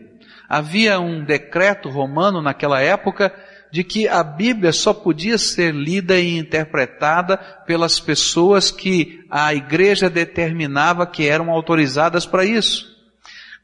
Havia 0.49 1.00
um 1.00 1.25
decreto 1.25 1.88
romano 1.88 2.40
naquela 2.40 2.81
época 2.81 3.35
de 3.76 3.85
que 3.85 4.09
a 4.09 4.23
Bíblia 4.23 4.73
só 4.73 4.95
podia 4.95 5.37
ser 5.37 5.75
lida 5.75 6.18
e 6.18 6.38
interpretada 6.38 7.37
pelas 7.66 8.00
pessoas 8.00 8.71
que 8.71 9.23
a 9.30 9.52
igreja 9.52 10.09
determinava 10.09 11.06
que 11.06 11.28
eram 11.28 11.50
autorizadas 11.50 12.25
para 12.25 12.42
isso. 12.42 12.87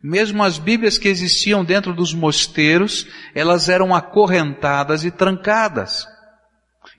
Mesmo 0.03 0.45
as 0.45 0.59
Bíblias 0.59 0.99
que 0.99 1.09
existiam 1.09 1.65
dentro 1.65 1.95
dos 1.95 2.13
mosteiros, 2.13 3.07
elas 3.35 3.71
eram 3.71 3.95
acorrentadas 3.95 5.03
e 5.03 5.11
trancadas. 5.11 6.07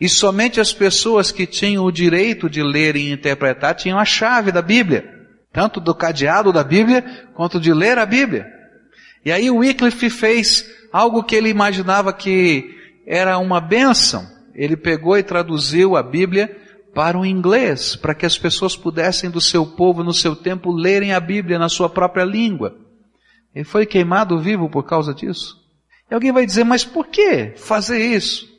E 0.01 0.10
somente 0.10 0.60
as 0.60 0.74
pessoas 0.74 1.32
que 1.32 1.46
tinham 1.46 1.86
o 1.86 1.91
direito 1.91 2.50
de 2.50 2.63
ler 2.63 2.96
e 2.96 3.12
interpretar 3.12 3.75
tinham 3.75 4.00
a 4.00 4.05
chave 4.05 4.51
da 4.51 4.63
Bíblia. 4.63 5.08
Tanto 5.51 5.79
do 5.79 5.93
cadeado 5.93 6.51
da 6.51 6.63
Bíblia, 6.63 7.27
quanto 7.36 7.60
de 7.60 7.72
ler 7.72 8.00
a 8.00 8.08
Bíblia. 8.08 8.48
E 9.24 9.32
aí 9.32 9.51
Wycliffe 9.51 10.10
fez 10.10 10.65
algo 10.91 11.24
que 11.24 11.36
ele 11.36 11.50
imaginava 11.50 12.12
que 12.12 12.82
era 13.06 13.38
uma 13.38 13.60
bênção. 13.60 14.28
Ele 14.54 14.78
pegou 14.78 15.18
e 15.18 15.24
traduziu 15.24 15.96
a 15.96 16.04
Bíblia 16.04 16.60
para 16.94 17.18
o 17.18 17.26
inglês, 17.26 17.96
para 17.96 18.14
que 18.14 18.26
as 18.26 18.38
pessoas 18.38 18.76
pudessem 18.76 19.30
do 19.30 19.42
seu 19.42 19.66
povo, 19.66 20.04
no 20.04 20.14
seu 20.14 20.36
tempo, 20.36 20.72
lerem 20.72 21.12
a 21.12 21.20
Bíblia 21.20 21.58
na 21.58 21.68
sua 21.68 21.90
própria 21.90 22.24
língua. 22.24 22.78
Ele 23.54 23.66
foi 23.66 23.86
queimado 23.86 24.40
vivo 24.40 24.70
por 24.70 24.84
causa 24.84 25.14
disso. 25.14 25.58
E 26.10 26.14
alguém 26.14 26.32
vai 26.32 26.46
dizer, 26.46 26.64
mas 26.64 26.86
por 26.86 27.08
que 27.08 27.54
fazer 27.56 28.00
isso? 28.00 28.52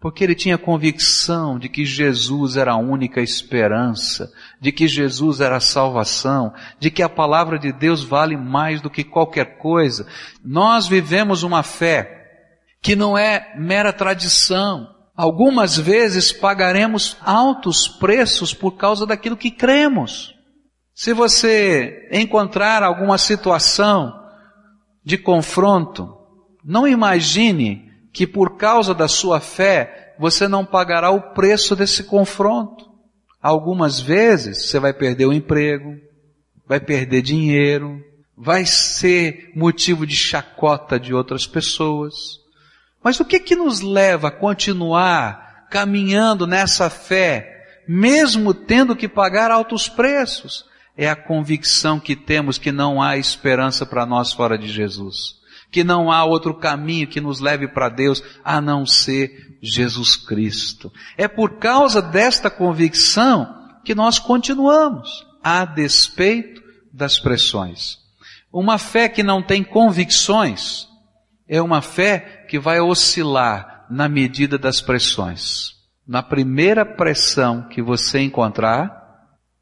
Porque 0.00 0.24
ele 0.24 0.34
tinha 0.34 0.58
convicção 0.58 1.56
de 1.56 1.68
que 1.68 1.84
Jesus 1.84 2.56
era 2.56 2.72
a 2.72 2.76
única 2.76 3.20
esperança, 3.20 4.32
de 4.60 4.72
que 4.72 4.88
Jesus 4.88 5.40
era 5.40 5.56
a 5.56 5.60
salvação, 5.60 6.52
de 6.80 6.90
que 6.90 7.04
a 7.04 7.08
palavra 7.08 7.56
de 7.56 7.72
Deus 7.72 8.02
vale 8.02 8.36
mais 8.36 8.80
do 8.80 8.90
que 8.90 9.04
qualquer 9.04 9.58
coisa. 9.58 10.04
Nós 10.44 10.88
vivemos 10.88 11.44
uma 11.44 11.62
fé 11.62 12.21
que 12.82 12.96
não 12.96 13.16
é 13.16 13.54
mera 13.56 13.92
tradição. 13.92 14.88
Algumas 15.16 15.78
vezes 15.78 16.32
pagaremos 16.32 17.16
altos 17.20 17.86
preços 17.86 18.52
por 18.52 18.72
causa 18.72 19.06
daquilo 19.06 19.36
que 19.36 19.50
cremos. 19.50 20.34
Se 20.92 21.12
você 21.12 22.08
encontrar 22.12 22.82
alguma 22.82 23.16
situação 23.16 24.12
de 25.04 25.16
confronto, 25.16 26.12
não 26.64 26.86
imagine 26.86 27.90
que 28.12 28.26
por 28.26 28.56
causa 28.56 28.92
da 28.92 29.08
sua 29.08 29.40
fé 29.40 30.14
você 30.18 30.46
não 30.46 30.64
pagará 30.64 31.10
o 31.10 31.32
preço 31.32 31.74
desse 31.74 32.04
confronto. 32.04 32.90
Algumas 33.40 33.98
vezes 34.00 34.66
você 34.66 34.78
vai 34.78 34.92
perder 34.92 35.26
o 35.26 35.32
emprego, 35.32 35.96
vai 36.66 36.78
perder 36.78 37.22
dinheiro, 37.22 38.00
vai 38.36 38.66
ser 38.66 39.50
motivo 39.54 40.06
de 40.06 40.16
chacota 40.16 40.98
de 40.98 41.14
outras 41.14 41.46
pessoas. 41.46 42.41
Mas 43.02 43.18
o 43.18 43.24
que 43.24 43.40
que 43.40 43.56
nos 43.56 43.80
leva 43.80 44.28
a 44.28 44.32
continuar 44.32 45.66
caminhando 45.70 46.46
nessa 46.46 46.88
fé, 46.88 47.64
mesmo 47.88 48.54
tendo 48.54 48.94
que 48.94 49.08
pagar 49.08 49.50
altos 49.50 49.88
preços? 49.88 50.64
É 50.96 51.08
a 51.08 51.16
convicção 51.16 51.98
que 51.98 52.14
temos 52.14 52.58
que 52.58 52.70
não 52.70 53.00
há 53.02 53.16
esperança 53.16 53.86
para 53.86 54.04
nós 54.04 54.32
fora 54.32 54.58
de 54.58 54.68
Jesus. 54.68 55.40
Que 55.70 55.82
não 55.82 56.12
há 56.12 56.22
outro 56.24 56.54
caminho 56.54 57.08
que 57.08 57.20
nos 57.20 57.40
leve 57.40 57.66
para 57.66 57.88
Deus 57.88 58.22
a 58.44 58.60
não 58.60 58.84
ser 58.84 59.56
Jesus 59.62 60.16
Cristo. 60.16 60.92
É 61.16 61.26
por 61.26 61.58
causa 61.58 62.02
desta 62.02 62.50
convicção 62.50 63.62
que 63.84 63.94
nós 63.94 64.18
continuamos, 64.18 65.26
a 65.42 65.64
despeito 65.64 66.62
das 66.92 67.18
pressões. 67.18 67.98
Uma 68.52 68.76
fé 68.76 69.08
que 69.08 69.22
não 69.22 69.42
tem 69.42 69.64
convicções 69.64 70.86
é 71.48 71.60
uma 71.60 71.80
fé 71.82 72.41
que 72.52 72.58
vai 72.58 72.80
oscilar 72.80 73.86
na 73.88 74.10
medida 74.10 74.58
das 74.58 74.82
pressões. 74.82 75.70
Na 76.06 76.22
primeira 76.22 76.84
pressão 76.84 77.66
que 77.66 77.80
você 77.80 78.20
encontrar, 78.20 78.92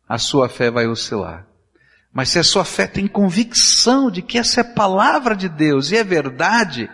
a 0.08 0.18
sua 0.18 0.48
fé 0.48 0.72
vai 0.72 0.88
oscilar. 0.88 1.46
Mas 2.12 2.30
se 2.30 2.40
a 2.40 2.42
sua 2.42 2.64
fé 2.64 2.88
tem 2.88 3.06
convicção 3.06 4.10
de 4.10 4.22
que 4.22 4.38
essa 4.38 4.62
é 4.62 4.64
palavra 4.64 5.36
de 5.36 5.48
Deus 5.48 5.92
e 5.92 5.98
é 5.98 6.02
verdade, 6.02 6.90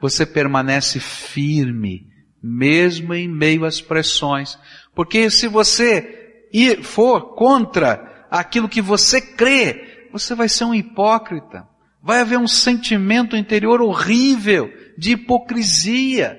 você 0.00 0.24
permanece 0.24 1.00
firme, 1.00 2.06
mesmo 2.40 3.12
em 3.12 3.26
meio 3.26 3.64
às 3.64 3.80
pressões. 3.80 4.56
Porque 4.94 5.28
se 5.30 5.48
você 5.48 6.48
for 6.84 7.34
contra 7.34 8.24
aquilo 8.30 8.68
que 8.68 8.80
você 8.80 9.20
crê, 9.20 10.06
você 10.12 10.32
vai 10.32 10.48
ser 10.48 10.62
um 10.62 10.74
hipócrita. 10.76 11.66
Vai 12.00 12.20
haver 12.20 12.38
um 12.38 12.46
sentimento 12.46 13.36
interior 13.36 13.82
horrível 13.82 14.70
de 15.00 15.12
hipocrisia. 15.12 16.38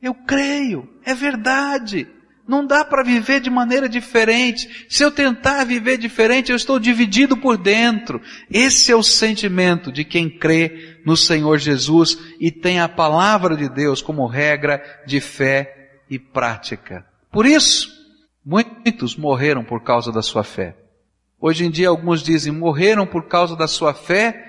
Eu 0.00 0.14
creio, 0.14 0.88
é 1.04 1.14
verdade. 1.14 2.08
Não 2.48 2.66
dá 2.66 2.84
para 2.84 3.02
viver 3.02 3.40
de 3.40 3.50
maneira 3.50 3.86
diferente. 3.86 4.86
Se 4.88 5.02
eu 5.02 5.10
tentar 5.10 5.64
viver 5.64 5.98
diferente, 5.98 6.50
eu 6.50 6.56
estou 6.56 6.78
dividido 6.78 7.36
por 7.36 7.58
dentro. 7.58 8.20
Esse 8.50 8.90
é 8.90 8.96
o 8.96 9.02
sentimento 9.02 9.92
de 9.92 10.04
quem 10.04 10.30
crê 10.30 11.00
no 11.04 11.18
Senhor 11.18 11.58
Jesus 11.58 12.18
e 12.40 12.50
tem 12.50 12.80
a 12.80 12.88
palavra 12.88 13.54
de 13.54 13.68
Deus 13.68 14.00
como 14.00 14.26
regra 14.26 14.82
de 15.06 15.20
fé 15.20 16.00
e 16.08 16.18
prática. 16.18 17.06
Por 17.30 17.44
isso, 17.44 17.90
muitos 18.44 19.16
morreram 19.16 19.62
por 19.62 19.82
causa 19.82 20.10
da 20.10 20.22
sua 20.22 20.44
fé. 20.44 20.76
Hoje 21.38 21.66
em 21.66 21.70
dia 21.70 21.90
alguns 21.90 22.22
dizem 22.22 22.52
morreram 22.52 23.06
por 23.06 23.28
causa 23.28 23.54
da 23.54 23.68
sua 23.68 23.92
fé 23.92 24.46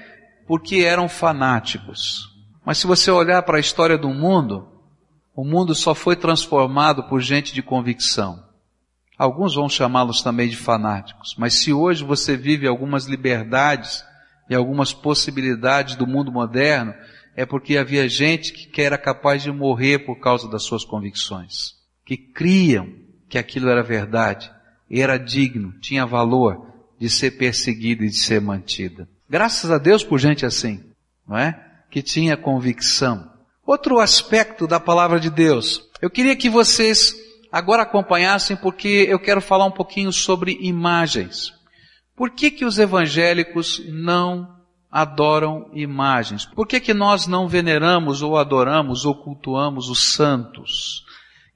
porque 0.48 0.78
eram 0.78 1.10
fanáticos. 1.10 2.35
Mas 2.66 2.80
se 2.80 2.88
você 2.88 3.12
olhar 3.12 3.44
para 3.44 3.58
a 3.58 3.60
história 3.60 3.98
do 3.98 4.10
mundo, 4.10 4.68
o 5.36 5.46
mundo 5.46 5.76
só 5.76 5.94
foi 5.94 6.16
transformado 6.16 7.04
por 7.04 7.22
gente 7.22 7.54
de 7.54 7.62
convicção. 7.62 8.44
Alguns 9.18 9.56
vão 9.56 9.70
chamá-los 9.70 10.22
também 10.22 10.50
de 10.50 10.58
fanáticos, 10.58 11.36
mas 11.38 11.54
se 11.54 11.72
hoje 11.72 12.04
você 12.04 12.36
vive 12.36 12.68
algumas 12.68 13.06
liberdades 13.06 14.04
e 14.50 14.56
algumas 14.56 14.94
possibilidades 14.94 15.96
do 15.96 16.06
mundo 16.06 16.32
moderno, 16.32 16.94
é 17.36 17.46
porque 17.46 17.78
havia 17.78 18.10
gente 18.10 18.52
que 18.54 18.82
era 18.82 18.98
capaz 18.98 19.44
de 19.44 19.52
morrer 19.52 20.00
por 20.00 20.20
causa 20.20 20.50
das 20.50 20.64
suas 20.64 20.84
convicções, 20.84 21.76
que 22.06 22.18
criam 22.18 22.90
que 23.30 23.38
aquilo 23.38 23.70
era 23.70 23.84
verdade, 23.84 24.52
era 24.90 25.18
digno, 25.18 25.74
tinha 25.80 26.06
valor 26.06 26.74
de 27.00 27.10
ser 27.10 27.32
perseguido 27.32 28.04
e 28.04 28.10
de 28.10 28.18
ser 28.18 28.42
mantida. 28.42 29.08
Graças 29.30 29.72
a 29.72 29.78
Deus 29.78 30.04
por 30.04 30.20
gente 30.20 30.46
assim, 30.46 30.84
não 31.28 31.38
é? 31.38 31.65
Que 31.96 32.02
tinha 32.02 32.36
convicção. 32.36 33.32
Outro 33.66 34.00
aspecto 34.00 34.68
da 34.68 34.82
palavra 34.82 35.18
de 35.18 35.30
Deus. 35.30 35.82
Eu 36.02 36.10
queria 36.10 36.36
que 36.36 36.50
vocês 36.50 37.16
agora 37.50 37.84
acompanhassem 37.84 38.58
porque 38.58 39.08
eu 39.08 39.18
quero 39.18 39.40
falar 39.40 39.64
um 39.64 39.72
pouquinho 39.72 40.12
sobre 40.12 40.58
imagens. 40.60 41.54
Por 42.14 42.32
que 42.32 42.52
que 42.52 42.66
os 42.66 42.80
evangélicos 42.80 43.82
não 43.88 44.58
adoram 44.92 45.72
imagens? 45.74 46.46
Por 46.46 46.68
que 46.68 46.82
que 46.82 46.94
nós 46.94 47.28
não 47.28 47.48
veneramos 47.48 48.22
ou 48.22 48.38
adoramos 48.38 49.06
ou 49.06 49.16
cultuamos 49.16 49.88
os 49.88 50.12
santos? 50.16 51.02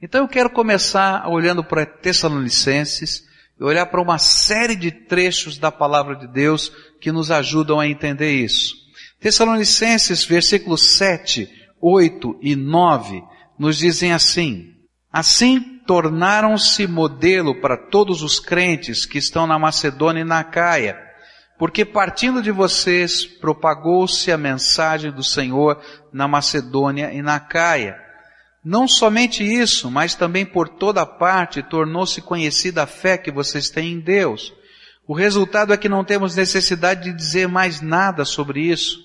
Então 0.02 0.22
eu 0.22 0.28
quero 0.30 0.50
começar 0.50 1.28
olhando 1.28 1.66
para 1.66 1.86
Tessalonicenses 1.86 3.26
e 3.60 3.64
olhar 3.66 3.88
para 3.88 4.02
uma 4.02 4.18
série 4.18 4.78
de 4.78 4.90
trechos 4.90 5.58
da 5.58 5.70
palavra 5.70 6.16
de 6.16 6.28
Deus 6.28 6.72
que 7.02 7.12
nos 7.12 7.30
ajudam 7.30 7.78
a 7.78 7.86
entender 7.86 8.32
isso. 8.32 8.88
Tessalonicenses, 9.20 10.24
versículos 10.24 10.96
7, 10.98 11.50
8 11.82 12.40
e 12.42 12.56
9, 12.56 13.22
nos 13.58 13.78
dizem 13.78 14.14
assim, 14.14 14.80
Assim 15.12 15.60
tornaram-se 15.88 16.86
modelo 16.86 17.60
para 17.60 17.76
todos 17.76 18.22
os 18.22 18.40
crentes 18.40 19.08
que 19.08 19.18
estão 19.18 19.48
na 19.48 19.58
Macedônia 19.58 20.22
e 20.22 20.26
na 20.26 20.44
Caia, 20.44 20.96
porque 21.58 21.84
partindo 21.84 22.44
de 22.44 22.52
vocês 22.52 23.26
propagou-se 23.26 24.32
a 24.32 24.38
mensagem 24.38 25.12
do 25.12 25.24
Senhor 25.24 25.82
na 26.14 26.28
Macedônia 26.28 27.12
e 27.12 27.24
na 27.24 27.40
Caia. 27.40 27.98
Não 28.64 28.88
somente 28.88 29.44
isso, 29.44 29.90
mas 29.90 30.14
também 30.14 30.46
por 30.46 30.70
toda 30.70 31.06
parte 31.08 31.64
tornou-se 31.64 32.22
conhecida 32.22 32.84
a 32.84 32.88
fé 32.88 33.18
que 33.18 33.32
vocês 33.32 33.72
têm 33.72 33.94
em 33.94 34.00
Deus. 34.00 34.54
O 35.08 35.14
resultado 35.16 35.74
é 35.74 35.78
que 35.78 35.90
não 35.90 36.04
temos 36.04 36.36
necessidade 36.36 37.06
de 37.06 37.14
dizer 37.14 37.48
mais 37.48 37.82
nada 37.82 38.24
sobre 38.24 38.62
isso, 38.62 39.00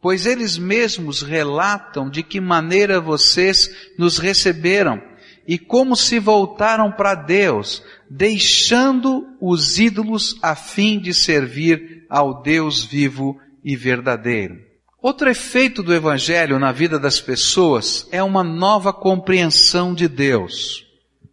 pois 0.00 0.26
eles 0.26 0.56
mesmos 0.56 1.22
relatam 1.22 2.08
de 2.08 2.22
que 2.22 2.40
maneira 2.40 3.00
vocês 3.00 3.70
nos 3.98 4.18
receberam 4.18 5.02
e 5.46 5.58
como 5.58 5.96
se 5.96 6.18
voltaram 6.18 6.92
para 6.92 7.14
Deus, 7.14 7.82
deixando 8.08 9.26
os 9.40 9.78
ídolos 9.78 10.38
a 10.42 10.54
fim 10.54 10.98
de 10.98 11.14
servir 11.14 12.04
ao 12.08 12.42
Deus 12.42 12.84
vivo 12.84 13.40
e 13.64 13.74
verdadeiro. 13.74 14.58
Outro 15.00 15.30
efeito 15.30 15.82
do 15.82 15.94
Evangelho 15.94 16.58
na 16.58 16.70
vida 16.70 16.98
das 16.98 17.20
pessoas 17.20 18.06
é 18.12 18.22
uma 18.22 18.44
nova 18.44 18.92
compreensão 18.92 19.94
de 19.94 20.06
Deus. 20.06 20.84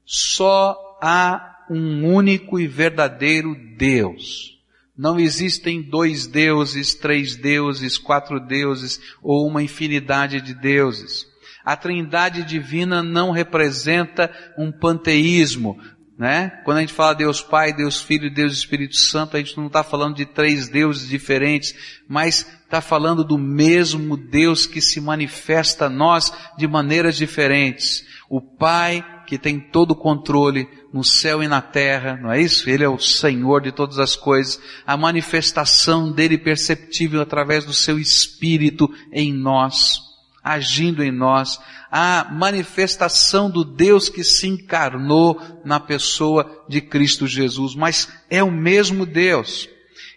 Só 0.06 0.78
há 1.02 1.66
um 1.70 2.06
único 2.06 2.60
e 2.60 2.68
verdadeiro 2.68 3.56
Deus. 3.76 4.55
Não 4.98 5.20
existem 5.20 5.82
dois 5.82 6.26
deuses, 6.26 6.96
três 6.96 7.36
deuses, 7.36 7.98
quatro 7.98 8.40
deuses 8.40 9.00
ou 9.22 9.48
uma 9.48 9.62
infinidade 9.62 10.40
de 10.42 10.54
deuses. 10.54 11.26
A 11.66 11.76
trindade 11.76 12.44
divina 12.44 13.04
não 13.04 13.32
representa 13.32 14.32
um 14.58 14.72
panteísmo, 14.72 15.78
né? 16.18 16.62
Quando 16.64 16.78
a 16.78 16.82
gente 16.82 16.94
fala 16.94 17.14
Deus 17.14 17.42
Pai, 17.42 17.74
Deus 17.74 18.00
Filho, 18.02 18.34
Deus 18.34 18.54
Espírito 18.54 18.96
Santo, 18.96 19.36
a 19.36 19.40
gente 19.40 19.58
não 19.58 19.68
está 19.68 19.84
falando 19.84 20.16
de 20.16 20.26
três 20.26 20.70
deuses 20.70 21.10
diferentes, 21.10 21.76
mas 22.08 22.48
está 22.64 22.80
falando 22.80 23.24
do 23.24 23.38
mesmo 23.38 24.16
Deus 24.16 24.66
que 24.66 24.80
se 24.80 25.02
manifesta 25.02 25.88
a 25.88 25.90
nós 25.90 26.32
de 26.58 26.68
maneiras 26.68 27.18
diferentes. 27.18 28.06
O 28.30 28.40
Pai 28.40 29.04
que 29.26 29.38
tem 29.38 29.60
todo 29.60 29.92
o 29.92 29.96
controle 29.96 30.68
no 30.94 31.04
céu 31.04 31.44
e 31.44 31.48
na 31.48 31.62
terra, 31.62 32.18
não 32.22 32.32
é 32.32 32.42
isso? 32.42 32.70
Ele 32.70 32.84
é 32.84 32.90
o 32.90 33.00
Senhor 33.00 33.62
de 33.62 33.72
todas 33.72 34.00
as 34.00 34.16
coisas. 34.16 34.60
A 34.86 34.96
manifestação 34.96 36.12
dele 36.12 36.38
perceptível 36.38 37.22
através 37.22 37.66
do 37.66 37.74
seu 37.74 38.00
Espírito 38.00 38.90
em 39.12 39.34
nós 39.34 40.06
agindo 40.46 41.04
em 41.04 41.12
nós, 41.12 41.60
a 41.92 42.28
manifestação 42.32 43.50
do 43.50 43.66
Deus 43.66 44.10
que 44.10 44.24
se 44.24 44.46
encarnou 44.46 45.42
na 45.66 45.80
pessoa 45.80 46.64
de 46.70 46.82
Cristo 46.82 47.26
Jesus, 47.26 47.74
mas 47.74 48.08
é 48.30 48.44
o 48.44 48.52
mesmo 48.52 49.08
Deus. 49.08 49.68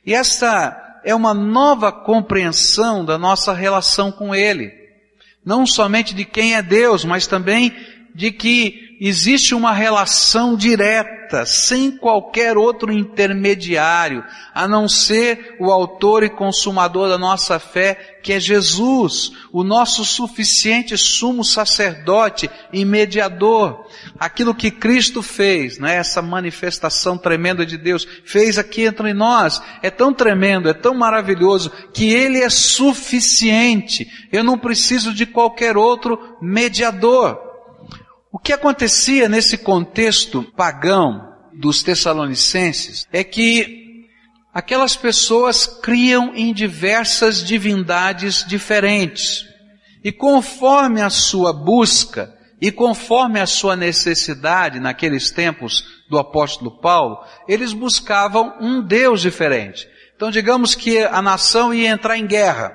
E 0.05 0.13
essa 0.13 1.01
é 1.03 1.15
uma 1.15 1.33
nova 1.33 1.91
compreensão 1.91 3.07
da 3.07 3.17
nossa 3.17 3.55
relação 3.55 4.13
com 4.13 4.35
Ele. 4.35 4.71
Não 5.43 5.65
somente 5.65 6.15
de 6.15 6.27
quem 6.27 6.55
é 6.55 6.61
Deus, 6.61 7.07
mas 7.07 7.27
também 7.27 7.75
de 8.19 8.33
que 8.33 8.97
existe 9.01 9.55
uma 9.55 9.73
relação 9.73 10.57
direta, 10.57 11.47
sem 11.47 11.89
qualquer 11.89 12.57
outro 12.57 12.93
intermediário, 12.93 14.25
a 14.53 14.67
não 14.67 14.89
ser 14.89 15.55
o 15.61 15.71
autor 15.71 16.25
e 16.25 16.29
consumador 16.29 17.09
da 17.09 17.17
nossa 17.17 17.61
fé, 17.61 18.19
que 18.21 18.33
é 18.33 18.41
Jesus, 18.41 19.31
o 19.53 19.63
nosso 19.63 20.05
suficiente 20.05 20.99
sumo 20.99 21.45
sacerdote 21.45 22.51
e 22.73 22.85
mediador. 22.85 23.87
Aquilo 24.19 24.53
que 24.53 24.73
Cristo 24.73 25.23
fez, 25.23 25.79
né, 25.79 25.95
essa 25.95 26.21
manifestação 26.21 27.17
tremenda 27.17 27.65
de 27.65 27.77
Deus, 27.77 28.05
fez 28.25 28.59
aqui 28.59 28.83
entre 28.83 29.15
nós, 29.15 29.63
é 29.81 29.91
tão 29.91 30.13
tremendo, 30.13 30.69
é 30.69 30.75
tão 30.75 30.93
maravilhoso, 30.93 31.71
que 31.95 32.13
Ele 32.13 32.41
é 32.41 32.51
suficiente. 32.51 34.09
Eu 34.33 34.43
não 34.43 34.59
preciso 34.59 35.15
de 35.15 35.25
qualquer 35.25 35.77
outro 35.77 36.37
mediador. 36.43 37.48
O 38.39 38.41
que 38.41 38.53
acontecia 38.53 39.29
nesse 39.29 39.59
contexto 39.59 40.45
pagão 40.57 41.35
dos 41.53 41.83
Tessalonicenses 41.83 43.05
é 43.13 43.25
que 43.25 44.07
aquelas 44.55 44.95
pessoas 44.95 45.67
criam 45.67 46.33
em 46.37 46.55
diversas 46.55 47.45
divindades 47.45 48.45
diferentes. 48.47 49.45
E 50.05 50.13
conforme 50.13 51.03
a 51.03 51.11
sua 51.11 51.53
busca 51.53 52.33
e 52.61 52.71
conforme 52.71 53.41
a 53.41 53.47
sua 53.47 53.75
necessidade 53.75 54.79
naqueles 54.79 55.33
tempos 55.33 55.85
do 56.09 56.17
apóstolo 56.17 56.81
Paulo, 56.81 57.19
eles 57.49 57.73
buscavam 57.73 58.55
um 58.61 58.81
Deus 58.81 59.21
diferente. 59.21 59.89
Então 60.15 60.31
digamos 60.31 60.77
que 60.77 61.03
a 61.03 61.21
nação 61.21 61.75
ia 61.75 61.89
entrar 61.89 62.17
em 62.17 62.27
guerra, 62.27 62.73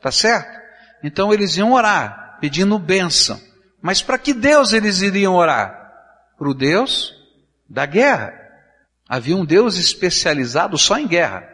tá 0.00 0.12
certo? 0.12 0.60
Então 1.02 1.34
eles 1.34 1.56
iam 1.56 1.72
orar, 1.72 2.38
pedindo 2.40 2.78
bênção. 2.78 3.50
Mas 3.82 4.00
para 4.00 4.16
que 4.16 4.32
Deus 4.32 4.72
eles 4.72 5.02
iriam 5.02 5.34
orar? 5.34 5.92
Para 6.38 6.48
o 6.48 6.54
Deus 6.54 7.12
da 7.68 7.84
guerra. 7.84 8.32
Havia 9.08 9.36
um 9.36 9.44
Deus 9.44 9.76
especializado 9.76 10.78
só 10.78 10.96
em 10.96 11.08
guerra. 11.08 11.46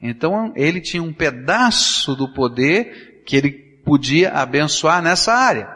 Então 0.00 0.52
ele 0.54 0.80
tinha 0.80 1.02
um 1.02 1.12
pedaço 1.12 2.14
do 2.14 2.32
poder 2.32 3.22
que 3.26 3.36
ele 3.36 3.50
podia 3.84 4.30
abençoar 4.32 5.02
nessa 5.02 5.32
área. 5.32 5.68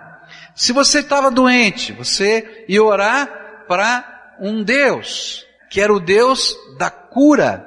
Se 0.54 0.72
você 0.72 0.98
estava 0.98 1.30
doente, 1.30 1.92
você 1.92 2.64
ia 2.68 2.82
orar 2.82 3.64
para 3.66 4.36
um 4.40 4.62
Deus, 4.62 5.46
que 5.70 5.80
era 5.80 5.92
o 5.92 6.00
Deus 6.00 6.54
da 6.78 6.90
cura. 6.90 7.64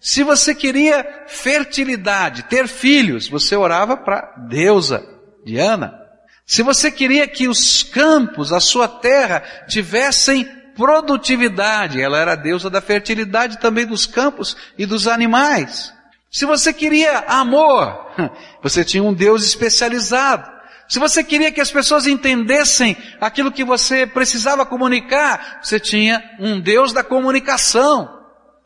Se 0.00 0.22
você 0.22 0.54
queria 0.54 1.24
fertilidade, 1.26 2.44
ter 2.44 2.66
filhos, 2.66 3.28
você 3.28 3.54
orava 3.54 3.96
para 3.96 4.34
deusa 4.48 5.06
Diana. 5.44 6.01
Se 6.46 6.62
você 6.62 6.90
queria 6.90 7.26
que 7.26 7.48
os 7.48 7.82
campos, 7.82 8.52
a 8.52 8.60
sua 8.60 8.88
terra, 8.88 9.42
tivessem 9.68 10.44
produtividade, 10.74 12.00
ela 12.00 12.18
era 12.18 12.32
a 12.32 12.36
deusa 12.36 12.68
da 12.68 12.80
fertilidade 12.80 13.58
também 13.58 13.86
dos 13.86 14.06
campos 14.06 14.56
e 14.76 14.86
dos 14.86 15.06
animais. 15.06 15.92
Se 16.30 16.46
você 16.46 16.72
queria 16.72 17.18
amor, 17.28 18.06
você 18.62 18.84
tinha 18.84 19.02
um 19.02 19.12
Deus 19.12 19.44
especializado. 19.44 20.50
Se 20.88 20.98
você 20.98 21.22
queria 21.22 21.52
que 21.52 21.60
as 21.60 21.70
pessoas 21.70 22.06
entendessem 22.06 22.96
aquilo 23.20 23.52
que 23.52 23.64
você 23.64 24.06
precisava 24.06 24.66
comunicar, 24.66 25.60
você 25.62 25.78
tinha 25.78 26.22
um 26.38 26.60
Deus 26.60 26.92
da 26.92 27.04
comunicação. 27.04 28.08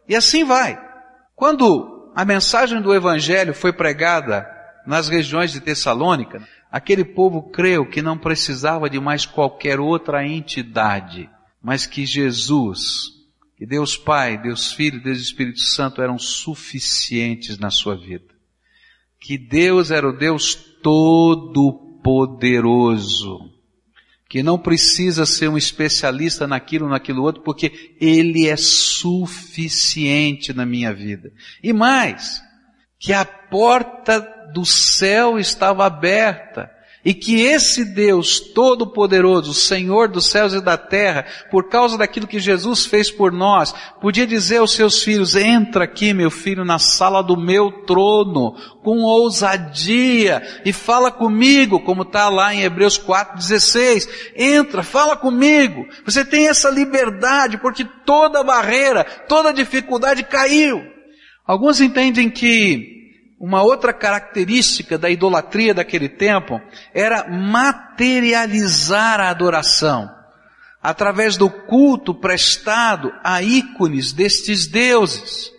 E 0.09 0.17
assim 0.17 0.45
vai. 0.45 0.79
Quando 1.35 2.13
a 2.15 2.25
mensagem 2.25 2.81
do 2.81 2.95
Evangelho 2.95 3.53
foi 3.53 3.73
pregada 3.73 4.47
nas 4.87 5.09
regiões 5.09 5.53
de 5.53 5.61
Tessalônica, 5.61 6.41
aquele 6.71 7.05
povo 7.05 7.51
creu 7.51 7.89
que 7.89 8.03
não 8.03 8.19
precisava 8.19 8.91
de 8.91 9.01
mais 9.01 9.27
qualquer 9.27 9.81
outra 9.81 10.25
entidade, 10.27 11.29
mas 11.63 11.87
que 11.87 12.07
Jesus, 12.07 13.07
que 13.57 13.67
Deus 13.67 13.97
Pai, 13.97 14.41
Deus 14.41 14.73
Filho, 14.73 15.03
Deus 15.03 15.19
Espírito 15.19 15.61
Santo 15.61 16.01
eram 16.03 16.19
suficientes 16.19 17.59
na 17.59 17.71
sua 17.71 17.97
vida. 17.97 18.37
Que 19.19 19.39
Deus 19.39 19.91
era 19.91 20.07
o 20.09 20.17
Deus 20.17 20.55
todo-poderoso, 20.83 23.51
que 24.29 24.43
não 24.43 24.59
precisa 24.59 25.25
ser 25.25 25.49
um 25.49 25.57
especialista 25.57 26.47
naquilo, 26.47 26.87
naquilo 26.89 27.23
outro, 27.23 27.43
porque 27.43 27.97
Ele 28.01 28.47
é 28.47 28.57
suficiente 28.57 30.53
na 30.53 30.67
minha 30.67 30.93
vida. 30.93 31.33
E 31.63 31.73
mais, 31.73 32.43
que 32.99 33.13
a 33.13 33.25
porta 33.25 34.36
do 34.53 34.65
céu 34.65 35.39
estava 35.39 35.87
aberta 35.87 36.71
e 37.07 37.15
que 37.15 37.41
esse 37.41 37.85
Deus 37.85 38.41
Todo-Poderoso, 38.41 39.55
Senhor 39.55 40.09
dos 40.09 40.27
céus 40.27 40.53
e 40.53 40.61
da 40.61 40.77
terra, 40.77 41.25
por 41.53 41.69
causa 41.69 41.97
daquilo 41.97 42.27
que 42.27 42.41
Jesus 42.41 42.85
fez 42.85 43.13
por 43.13 43.31
nós, 43.31 43.73
podia 44.01 44.27
dizer 44.27 44.57
aos 44.57 44.73
seus 44.73 45.05
filhos, 45.05 45.37
entra 45.37 45.85
aqui 45.85 46.13
meu 46.13 46.33
filho 46.33 46.65
na 46.65 46.81
sala 46.81 47.23
do 47.23 47.37
meu 47.37 47.71
trono, 47.87 48.57
com 48.83 49.03
ousadia, 49.03 50.43
e 50.65 50.73
fala 50.73 51.13
comigo, 51.13 51.79
como 51.79 52.03
está 52.03 52.29
lá 52.29 52.53
em 52.53 52.63
Hebreus 52.63 52.99
4,16, 52.99 54.09
entra, 54.35 54.83
fala 54.83 55.17
comigo, 55.17 55.87
você 56.05 56.25
tem 56.25 56.49
essa 56.49 56.69
liberdade, 56.71 57.57
porque 57.59 57.85
toda 58.05 58.43
barreira, 58.43 59.05
toda 59.29 59.53
dificuldade 59.53 60.25
caiu. 60.25 60.83
Alguns 61.47 61.81
entendem 61.81 62.29
que 62.29 62.96
uma 63.39 63.63
outra 63.63 63.93
característica 63.93 64.97
da 64.97 65.11
idolatria 65.11 65.75
daquele 65.75 66.09
tempo 66.09 66.61
era 66.95 67.29
materializar 67.29 69.21
a 69.21 69.29
adoração 69.29 70.11
através 70.83 71.37
do 71.37 71.51
culto 71.51 72.15
prestado 72.15 73.13
a 73.23 73.43
ícones 73.43 74.13
destes 74.13 74.67
deuses. 74.67 75.53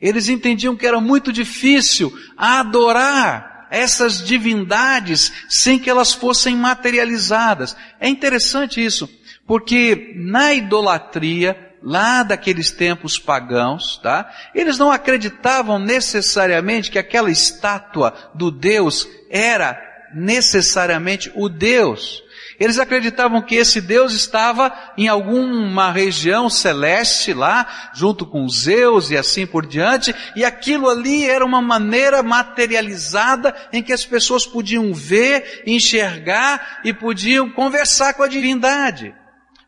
Eles 0.00 0.28
entendiam 0.28 0.74
que 0.74 0.86
era 0.86 1.00
muito 1.00 1.32
difícil 1.32 2.12
adorar 2.36 3.68
essas 3.70 4.24
divindades 4.24 5.30
sem 5.48 5.78
que 5.78 5.88
elas 5.88 6.12
fossem 6.12 6.56
materializadas. 6.56 7.76
É 8.00 8.08
interessante 8.08 8.84
isso, 8.84 9.08
porque 9.46 10.14
na 10.16 10.54
idolatria 10.54 11.69
lá 11.82 12.22
daqueles 12.22 12.70
tempos 12.70 13.18
pagãos, 13.18 13.98
tá? 14.02 14.30
Eles 14.54 14.78
não 14.78 14.92
acreditavam 14.92 15.78
necessariamente 15.78 16.90
que 16.90 16.98
aquela 16.98 17.30
estátua 17.30 18.14
do 18.34 18.50
Deus 18.50 19.08
era 19.30 19.80
necessariamente 20.14 21.32
o 21.34 21.48
Deus. 21.48 22.22
Eles 22.58 22.78
acreditavam 22.78 23.40
que 23.40 23.54
esse 23.54 23.80
Deus 23.80 24.12
estava 24.12 24.70
em 24.98 25.08
alguma 25.08 25.90
região 25.90 26.50
celeste 26.50 27.32
lá, 27.32 27.90
junto 27.94 28.26
com 28.26 28.46
Zeus 28.46 29.10
e 29.10 29.16
assim 29.16 29.46
por 29.46 29.64
diante, 29.64 30.14
e 30.36 30.44
aquilo 30.44 30.90
ali 30.90 31.24
era 31.24 31.42
uma 31.42 31.62
maneira 31.62 32.22
materializada 32.22 33.56
em 33.72 33.82
que 33.82 33.94
as 33.94 34.04
pessoas 34.04 34.46
podiam 34.46 34.92
ver, 34.92 35.62
enxergar 35.66 36.80
e 36.84 36.92
podiam 36.92 37.48
conversar 37.48 38.12
com 38.12 38.22
a 38.22 38.28
divindade. 38.28 39.14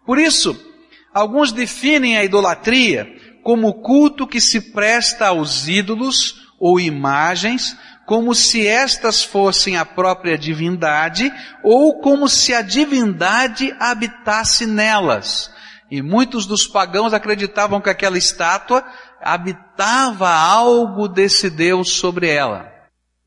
Por 0.04 0.18
isso, 0.18 0.71
alguns 1.12 1.52
definem 1.52 2.16
a 2.16 2.24
idolatria 2.24 3.06
como 3.42 3.74
culto 3.74 4.26
que 4.26 4.40
se 4.40 4.72
presta 4.72 5.28
aos 5.28 5.68
ídolos 5.68 6.52
ou 6.58 6.78
imagens 6.78 7.76
como 8.06 8.34
se 8.34 8.66
estas 8.66 9.22
fossem 9.22 9.76
a 9.76 9.84
própria 9.84 10.36
divindade 10.36 11.32
ou 11.62 12.00
como 12.00 12.28
se 12.28 12.52
a 12.54 12.62
divindade 12.62 13.74
habitasse 13.78 14.66
nelas. 14.66 15.50
E 15.90 16.00
muitos 16.00 16.46
dos 16.46 16.66
pagãos 16.66 17.12
acreditavam 17.12 17.80
que 17.80 17.90
aquela 17.90 18.18
estátua 18.18 18.84
habitava 19.20 20.30
algo 20.30 21.06
desse 21.06 21.50
Deus 21.50 21.90
sobre 21.90 22.28
ela. 22.28 22.71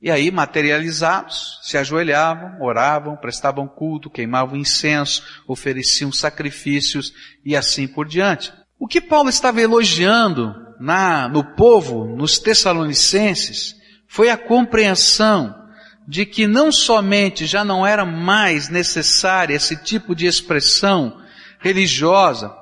E 0.05 0.11
aí, 0.11 0.29
materializados, 0.29 1.57
se 1.63 1.79
ajoelhavam, 1.79 2.61
oravam, 2.61 3.17
prestavam 3.17 3.67
culto, 3.67 4.07
queimavam 4.07 4.55
incenso, 4.55 5.41
ofereciam 5.47 6.11
sacrifícios 6.11 7.11
e 7.43 7.55
assim 7.55 7.87
por 7.87 8.07
diante. 8.07 8.53
O 8.77 8.87
que 8.87 9.01
Paulo 9.01 9.29
estava 9.29 9.59
elogiando 9.59 10.53
na, 10.79 11.27
no 11.27 11.43
povo, 11.55 12.05
nos 12.05 12.37
Tessalonicenses, 12.37 13.73
foi 14.07 14.29
a 14.29 14.37
compreensão 14.37 15.55
de 16.07 16.23
que 16.23 16.45
não 16.45 16.71
somente 16.71 17.47
já 17.47 17.65
não 17.65 17.83
era 17.83 18.05
mais 18.05 18.69
necessária 18.69 19.55
esse 19.55 19.75
tipo 19.75 20.13
de 20.13 20.27
expressão 20.27 21.19
religiosa, 21.59 22.55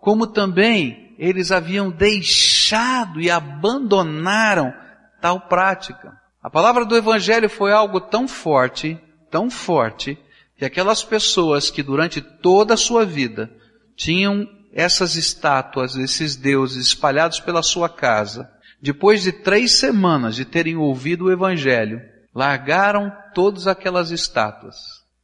como 0.00 0.26
também 0.26 1.14
eles 1.18 1.52
haviam 1.52 1.90
deixado 1.90 3.20
e 3.20 3.30
abandonaram 3.30 4.72
tal 5.20 5.48
prática. 5.48 6.16
A 6.48 6.50
palavra 6.50 6.86
do 6.86 6.96
Evangelho 6.96 7.46
foi 7.50 7.72
algo 7.72 8.00
tão 8.00 8.26
forte, 8.26 8.98
tão 9.30 9.50
forte, 9.50 10.16
que 10.56 10.64
aquelas 10.64 11.04
pessoas 11.04 11.70
que 11.70 11.82
durante 11.82 12.22
toda 12.22 12.72
a 12.72 12.76
sua 12.78 13.04
vida 13.04 13.50
tinham 13.94 14.48
essas 14.72 15.14
estátuas, 15.14 15.94
esses 15.94 16.36
deuses 16.36 16.86
espalhados 16.86 17.38
pela 17.38 17.62
sua 17.62 17.86
casa, 17.86 18.50
depois 18.80 19.22
de 19.22 19.30
três 19.30 19.72
semanas 19.72 20.36
de 20.36 20.46
terem 20.46 20.74
ouvido 20.74 21.26
o 21.26 21.30
Evangelho, 21.30 22.00
largaram 22.34 23.12
todas 23.34 23.66
aquelas 23.66 24.10
estátuas. 24.10 24.76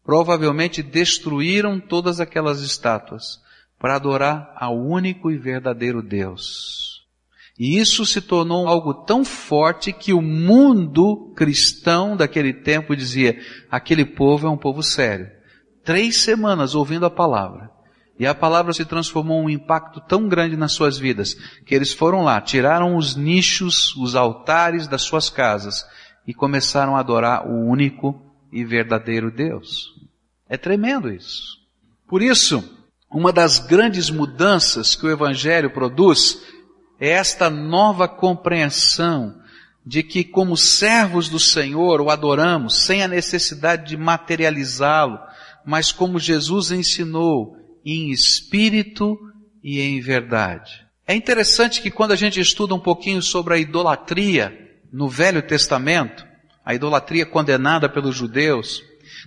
Provavelmente 0.04 0.82
destruíram 0.82 1.80
todas 1.80 2.20
aquelas 2.20 2.60
estátuas 2.60 3.40
para 3.78 3.96
adorar 3.96 4.52
ao 4.56 4.78
único 4.78 5.30
e 5.30 5.38
verdadeiro 5.38 6.02
Deus. 6.02 6.84
E 7.59 7.79
isso 7.79 8.05
se 8.05 8.21
tornou 8.21 8.67
algo 8.67 8.93
tão 9.05 9.25
forte 9.25 9.93
que 9.93 10.12
o 10.12 10.21
mundo 10.21 11.33
cristão 11.37 12.17
daquele 12.17 12.53
tempo 12.53 12.97
dizia: 12.97 13.38
aquele 13.71 14.05
povo 14.05 14.47
é 14.47 14.51
um 14.51 14.57
povo 14.57 14.83
sério. 14.83 15.29
Três 15.85 16.17
semanas 16.17 16.75
ouvindo 16.75 17.07
a 17.07 17.11
palavra. 17.11 17.71
E 18.19 18.27
a 18.27 18.35
palavra 18.35 18.73
se 18.73 18.85
transformou 18.85 19.43
um 19.43 19.51
impacto 19.51 20.01
tão 20.01 20.29
grande 20.29 20.57
nas 20.57 20.73
suas 20.73 20.97
vidas, 20.97 21.35
que 21.67 21.75
eles 21.75 21.93
foram 21.93 22.23
lá, 22.23 22.40
tiraram 22.40 22.97
os 22.97 23.17
nichos, 23.17 23.95
os 23.97 24.14
altares 24.14 24.87
das 24.87 25.03
suas 25.03 25.29
casas 25.29 25.85
e 26.27 26.33
começaram 26.33 26.97
a 26.97 27.01
adorar 27.01 27.47
o 27.47 27.69
único 27.69 28.14
e 28.53 28.64
verdadeiro 28.64 29.31
Deus. 29.31 29.93
É 30.49 30.57
tremendo 30.57 31.11
isso. 31.11 31.59
Por 32.07 32.23
isso, 32.23 32.62
uma 33.11 33.33
das 33.33 33.59
grandes 33.59 34.11
mudanças 34.11 34.95
que 34.95 35.07
o 35.07 35.11
Evangelho 35.11 35.71
produz 35.71 36.40
é 37.00 37.11
esta 37.11 37.50
nova 37.50 38.09
compreensão 38.09 39.37
de 39.85 40.02
que 40.02 40.24
como 40.24 40.57
servos 40.57 41.28
do 41.28 41.38
Senhor 41.38 42.00
o 42.00 42.11
adoramos 42.11 42.85
sem 42.85 43.02
a 43.02 43.09
necessidade 43.09 43.88
de 43.88 43.96
materializá-lo, 43.96 45.18
mas 45.64 45.92
como 45.92 46.18
Jesus 46.18 46.70
ensinou, 46.70 47.57
em 47.85 48.11
espírito 48.11 49.18
e 49.62 49.80
em 49.80 50.00
verdade. 50.00 50.85
É 51.07 51.14
interessante 51.14 51.83
que 51.83 51.90
quando 51.90 52.12
a 52.12 52.16
gente 52.16 52.40
estuda 52.40 52.74
um 52.74 52.80
pouquinho 52.80 53.20
sobre 53.20 53.54
a 53.54 53.59
idolatria 53.59 54.59
no 54.90 55.09
Velho 55.09 55.42
Testamento, 55.42 56.24
a 56.64 56.74
idolatria 56.74 57.26
condenada 57.26 57.88
pelos 57.88 58.16
judeus, 58.16 58.83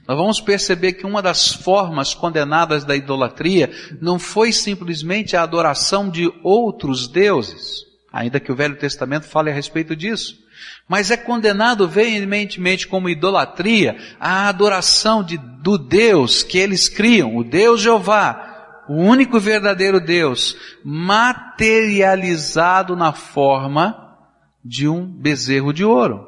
nós 0.07 0.17
vamos 0.17 0.39
perceber 0.39 0.93
que 0.93 1.05
uma 1.05 1.21
das 1.21 1.51
formas 1.51 2.13
condenadas 2.13 2.85
da 2.85 2.95
idolatria 2.95 3.69
não 4.01 4.17
foi 4.17 4.51
simplesmente 4.51 5.35
a 5.35 5.43
adoração 5.43 6.09
de 6.09 6.31
outros 6.43 7.07
deuses, 7.07 7.85
ainda 8.11 8.39
que 8.39 8.51
o 8.51 8.55
Velho 8.55 8.77
Testamento 8.77 9.25
fale 9.25 9.49
a 9.49 9.53
respeito 9.53 9.95
disso, 9.95 10.47
mas 10.87 11.11
é 11.11 11.17
condenado 11.17 11.87
veementemente 11.87 12.87
como 12.87 13.09
idolatria 13.09 13.97
a 14.19 14.47
adoração 14.47 15.23
de, 15.23 15.37
do 15.37 15.77
Deus 15.77 16.43
que 16.43 16.57
eles 16.57 16.87
criam, 16.87 17.35
o 17.35 17.43
Deus 17.43 17.81
Jeová, 17.81 18.83
o 18.87 18.95
único 18.95 19.37
verdadeiro 19.39 19.99
Deus, 19.99 20.55
materializado 20.83 22.95
na 22.95 23.11
forma 23.11 24.15
de 24.63 24.87
um 24.87 25.05
bezerro 25.05 25.73
de 25.73 25.83
ouro. 25.83 26.25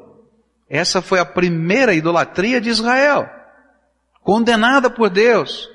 Essa 0.68 1.00
foi 1.00 1.18
a 1.18 1.24
primeira 1.24 1.94
idolatria 1.94 2.60
de 2.60 2.68
Israel, 2.68 3.26
condenada 4.22 4.90
por 4.90 5.10
Deus. 5.10 5.68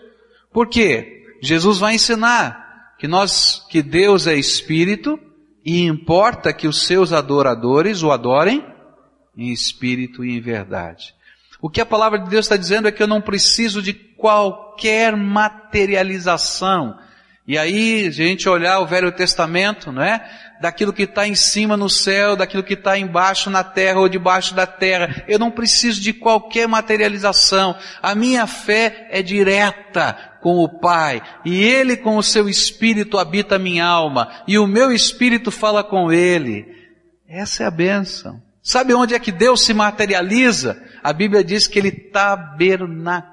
Por 0.51 0.67
quê? 0.67 1.23
Jesus 1.41 1.77
vai 1.77 1.95
ensinar 1.95 2.95
que 2.97 3.07
nós, 3.07 3.65
que 3.69 3.81
Deus 3.81 4.27
é 4.27 4.35
espírito 4.35 5.19
e 5.63 5.83
importa 5.83 6.53
que 6.53 6.67
os 6.67 6.85
seus 6.85 7.11
adoradores 7.11 8.03
o 8.03 8.11
adorem 8.11 8.65
em 9.37 9.51
espírito 9.51 10.23
e 10.23 10.37
em 10.37 10.39
verdade. 10.39 11.13
O 11.61 11.69
que 11.69 11.81
a 11.81 11.85
palavra 11.85 12.19
de 12.19 12.29
Deus 12.29 12.45
está 12.45 12.55
dizendo 12.55 12.87
é 12.87 12.91
que 12.91 13.01
eu 13.01 13.07
não 13.07 13.21
preciso 13.21 13.81
de 13.81 13.93
qualquer 13.93 15.15
materialização. 15.15 16.97
E 17.47 17.57
aí, 17.57 18.07
a 18.07 18.11
gente 18.11 18.47
olhar 18.47 18.79
o 18.79 18.87
Velho 18.87 19.11
Testamento, 19.11 19.91
não 19.91 20.01
é? 20.01 20.23
Daquilo 20.61 20.93
que 20.93 21.03
está 21.03 21.27
em 21.27 21.35
cima 21.35 21.75
no 21.75 21.89
céu, 21.89 22.35
daquilo 22.35 22.63
que 22.63 22.73
está 22.75 22.97
embaixo 22.97 23.49
na 23.49 23.63
terra 23.63 23.99
ou 23.99 24.07
debaixo 24.07 24.55
da 24.55 24.65
terra. 24.65 25.23
Eu 25.27 25.37
não 25.37 25.51
preciso 25.51 26.01
de 26.01 26.13
qualquer 26.13 26.67
materialização. 26.67 27.75
A 28.01 28.15
minha 28.15 28.47
fé 28.47 29.07
é 29.11 29.21
direta 29.21 30.17
com 30.41 30.59
o 30.59 30.69
Pai. 30.69 31.21
E 31.43 31.63
Ele 31.63 31.97
com 31.97 32.17
o 32.17 32.23
seu 32.23 32.47
Espírito 32.47 33.17
habita 33.17 33.55
a 33.55 33.59
minha 33.59 33.85
alma. 33.85 34.29
E 34.47 34.57
o 34.57 34.67
meu 34.67 34.91
Espírito 34.91 35.51
fala 35.51 35.83
com 35.83 36.11
Ele. 36.11 36.65
Essa 37.27 37.63
é 37.63 37.65
a 37.65 37.71
bênção. 37.71 38.41
Sabe 38.61 38.93
onde 38.93 39.13
é 39.13 39.19
que 39.19 39.31
Deus 39.31 39.61
se 39.61 39.73
materializa? 39.73 40.81
A 41.03 41.11
Bíblia 41.13 41.43
diz 41.43 41.67
que 41.67 41.77
Ele 41.77 41.91
tabernacula 41.91 43.25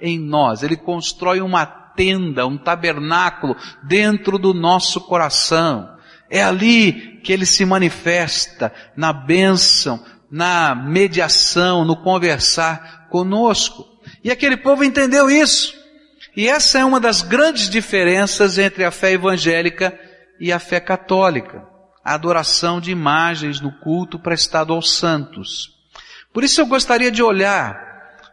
em 0.00 0.18
nós. 0.18 0.62
Ele 0.62 0.76
constrói 0.76 1.40
uma 1.40 1.64
tenda, 1.64 2.46
um 2.46 2.58
tabernáculo 2.58 3.56
dentro 3.82 4.38
do 4.38 4.52
nosso 4.52 5.00
coração. 5.00 5.95
É 6.30 6.42
ali 6.42 7.20
que 7.22 7.32
Ele 7.32 7.46
se 7.46 7.64
manifesta 7.64 8.72
na 8.96 9.12
bênção, 9.12 10.04
na 10.30 10.74
mediação, 10.74 11.84
no 11.84 11.96
conversar 11.96 13.08
conosco. 13.10 13.86
E 14.22 14.30
aquele 14.30 14.56
povo 14.56 14.84
entendeu 14.84 15.30
isso. 15.30 15.74
E 16.36 16.48
essa 16.48 16.78
é 16.78 16.84
uma 16.84 17.00
das 17.00 17.22
grandes 17.22 17.68
diferenças 17.68 18.58
entre 18.58 18.84
a 18.84 18.90
fé 18.90 19.12
evangélica 19.12 19.98
e 20.38 20.52
a 20.52 20.58
fé 20.58 20.80
católica 20.80 21.76
a 22.06 22.14
adoração 22.14 22.80
de 22.80 22.92
imagens 22.92 23.60
no 23.60 23.72
culto 23.72 24.16
prestado 24.16 24.72
aos 24.72 24.96
santos. 24.96 25.74
Por 26.32 26.44
isso 26.44 26.60
eu 26.60 26.66
gostaria 26.66 27.10
de 27.10 27.20
olhar 27.20 27.84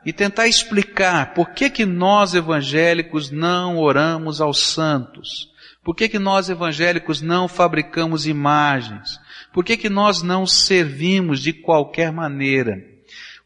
e 0.05 0.13
tentar 0.13 0.45
explicar 0.45 1.33
por 1.33 1.49
que 1.55 1.71
que 1.71 1.83
nós 1.83 2.35
evangélicos 2.35 3.31
não 3.31 3.79
oramos 3.79 4.39
aos 4.39 4.61
santos. 4.61 5.49
Por 5.83 5.95
que 5.95 6.07
que 6.07 6.19
nós 6.19 6.49
evangélicos 6.49 7.21
não 7.21 7.47
fabricamos 7.47 8.25
imagens? 8.25 9.19
Por 9.51 9.65
que, 9.65 9.75
que 9.75 9.89
nós 9.89 10.21
não 10.21 10.47
servimos 10.47 11.41
de 11.41 11.51
qualquer 11.51 12.11
maneira? 12.11 12.81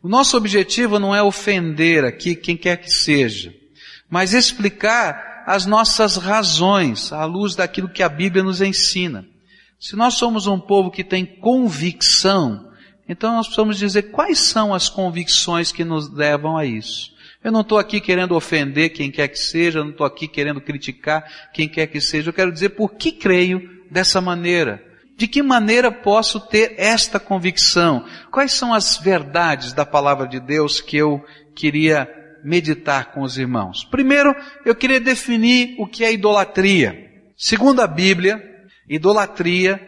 O 0.02 0.08
nosso 0.08 0.38
objetivo 0.38 1.00
não 1.00 1.15
é 1.15 1.21
ofender 1.21 2.06
aqui 2.06 2.36
quem 2.36 2.56
quer 2.56 2.78
que 2.78 2.89
seja, 2.89 3.54
mas 4.10 4.34
explicar 4.34 5.43
as 5.47 5.65
nossas 5.65 6.17
razões 6.17 7.12
à 7.12 7.26
luz 7.26 7.56
daquilo 7.56 7.89
que 7.89 8.04
a 8.04 8.10
Bíblia 8.10 8.43
nos 8.43 8.62
ensina. 8.62 9.26
Se 9.80 9.95
nós 9.95 10.13
somos 10.13 10.45
um 10.45 10.60
povo 10.60 10.91
que 10.91 11.04
tem 11.04 11.26
convicção, 11.26 12.69
então 13.10 13.36
nós 13.36 13.47
precisamos 13.47 13.78
dizer 13.78 14.12
quais 14.12 14.39
são 14.39 14.73
as 14.73 14.89
convicções 14.89 15.71
que 15.71 15.84
nos 15.84 16.12
levam 16.12 16.58
a 16.58 16.65
isso. 16.65 17.12
Eu 17.48 17.52
não 17.54 17.62
estou 17.62 17.78
aqui 17.78 18.02
querendo 18.02 18.36
ofender 18.36 18.90
quem 18.90 19.10
quer 19.10 19.30
que 19.30 19.40
seja, 19.40 19.82
não 19.82 19.92
estou 19.92 20.06
aqui 20.06 20.28
querendo 20.28 20.60
criticar 20.60 21.24
quem 21.54 21.70
quer 21.70 21.88
que 21.88 22.02
seja. 22.02 22.28
Eu 22.28 22.34
quero 22.34 22.52
dizer 22.52 22.72
por 22.72 22.96
que 22.96 23.10
creio 23.10 23.86
dessa 23.90 24.20
maneira. 24.20 24.84
De 25.16 25.30
que 25.30 25.42
maneira 25.42 25.90
posso 25.90 26.42
ter 26.42 26.76
esta 26.78 27.22
convicção? 27.22 28.04
Quais 28.30 28.52
são 28.52 28.74
as 28.74 28.98
verdades 28.98 29.72
da 29.72 29.86
palavra 29.86 30.28
de 30.28 30.42
Deus 30.42 30.82
que 30.82 30.98
eu 30.98 31.24
queria 31.56 32.14
meditar 32.44 33.14
com 33.14 33.22
os 33.22 33.38
irmãos? 33.38 33.86
Primeiro, 33.86 34.36
eu 34.66 34.76
queria 34.76 35.00
definir 35.00 35.74
o 35.80 35.88
que 35.88 36.04
é 36.04 36.12
idolatria. 36.12 37.10
Segundo 37.38 37.80
a 37.80 37.88
Bíblia, 37.88 38.44
idolatria 38.90 39.80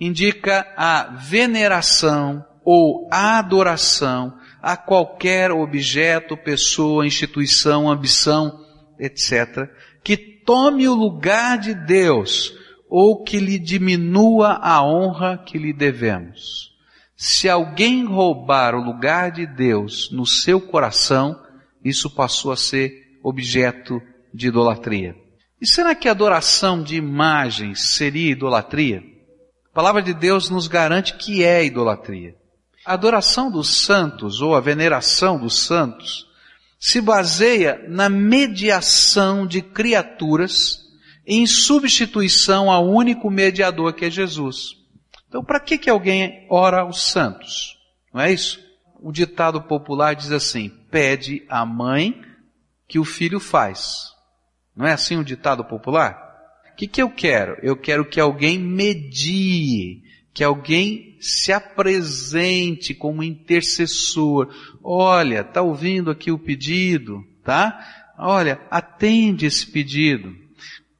indica 0.00 0.66
a 0.76 1.04
veneração 1.20 2.44
ou 2.64 3.08
adoração 3.12 4.36
a 4.62 4.76
qualquer 4.76 5.50
objeto, 5.52 6.36
pessoa, 6.36 7.06
instituição, 7.06 7.90
ambição, 7.90 8.64
etc., 8.98 9.68
que 10.02 10.16
tome 10.16 10.88
o 10.88 10.94
lugar 10.94 11.58
de 11.58 11.74
Deus 11.74 12.54
ou 12.88 13.24
que 13.24 13.38
lhe 13.38 13.58
diminua 13.58 14.58
a 14.62 14.84
honra 14.84 15.38
que 15.38 15.58
lhe 15.58 15.72
devemos. 15.72 16.74
Se 17.16 17.48
alguém 17.48 18.04
roubar 18.04 18.74
o 18.74 18.84
lugar 18.84 19.32
de 19.32 19.46
Deus 19.46 20.10
no 20.12 20.26
seu 20.26 20.60
coração, 20.60 21.40
isso 21.84 22.10
passou 22.10 22.52
a 22.52 22.56
ser 22.56 23.18
objeto 23.22 24.00
de 24.32 24.48
idolatria. 24.48 25.16
E 25.60 25.66
será 25.66 25.94
que 25.94 26.08
a 26.08 26.12
adoração 26.12 26.82
de 26.82 26.96
imagens 26.96 27.94
seria 27.96 28.32
idolatria? 28.32 29.02
A 29.70 29.74
palavra 29.74 30.02
de 30.02 30.12
Deus 30.12 30.50
nos 30.50 30.68
garante 30.68 31.16
que 31.16 31.42
é 31.42 31.64
idolatria. 31.64 32.34
A 32.86 32.92
adoração 32.92 33.50
dos 33.50 33.82
santos 33.82 34.40
ou 34.40 34.54
a 34.54 34.60
veneração 34.60 35.40
dos 35.40 35.58
santos 35.58 36.24
se 36.78 37.00
baseia 37.00 37.84
na 37.88 38.08
mediação 38.08 39.44
de 39.44 39.60
criaturas 39.60 40.86
em 41.26 41.44
substituição 41.48 42.70
ao 42.70 42.88
único 42.88 43.28
mediador 43.28 43.92
que 43.92 44.04
é 44.04 44.10
Jesus. 44.10 44.76
Então, 45.26 45.42
para 45.42 45.58
que 45.58 45.76
que 45.76 45.90
alguém 45.90 46.46
ora 46.48 46.82
aos 46.82 47.02
santos? 47.02 47.76
Não 48.14 48.20
é 48.20 48.32
isso? 48.32 48.64
O 49.00 49.10
ditado 49.10 49.60
popular 49.62 50.14
diz 50.14 50.30
assim: 50.30 50.68
pede 50.88 51.44
à 51.48 51.66
mãe 51.66 52.22
que 52.86 53.00
o 53.00 53.04
filho 53.04 53.40
faz. 53.40 54.12
Não 54.76 54.86
é 54.86 54.92
assim 54.92 55.16
o 55.16 55.24
ditado 55.24 55.64
popular? 55.64 56.16
O 56.72 56.76
que, 56.76 56.86
que 56.86 57.02
eu 57.02 57.10
quero? 57.10 57.58
Eu 57.62 57.76
quero 57.76 58.04
que 58.04 58.20
alguém 58.20 58.58
medie 58.58 60.02
que 60.36 60.44
alguém 60.44 61.16
se 61.18 61.50
apresente 61.50 62.94
como 62.94 63.22
intercessor. 63.22 64.54
Olha, 64.84 65.42
tá 65.42 65.62
ouvindo 65.62 66.10
aqui 66.10 66.30
o 66.30 66.38
pedido, 66.38 67.24
tá? 67.42 67.80
Olha, 68.18 68.60
atende 68.70 69.46
esse 69.46 69.66
pedido. 69.66 70.30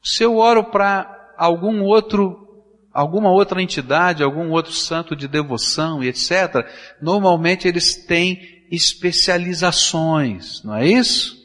Se 0.02 0.22
eu 0.22 0.38
oro 0.38 0.64
para 0.64 1.34
algum 1.36 1.82
outro, 1.82 2.64
alguma 2.90 3.30
outra 3.30 3.60
entidade, 3.60 4.22
algum 4.22 4.52
outro 4.52 4.72
santo 4.72 5.14
de 5.14 5.28
devoção 5.28 6.02
e 6.02 6.08
etc., 6.08 6.66
normalmente 7.02 7.68
eles 7.68 7.94
têm 8.06 8.40
especializações, 8.70 10.64
não 10.64 10.76
é 10.76 10.88
isso? 10.88 11.36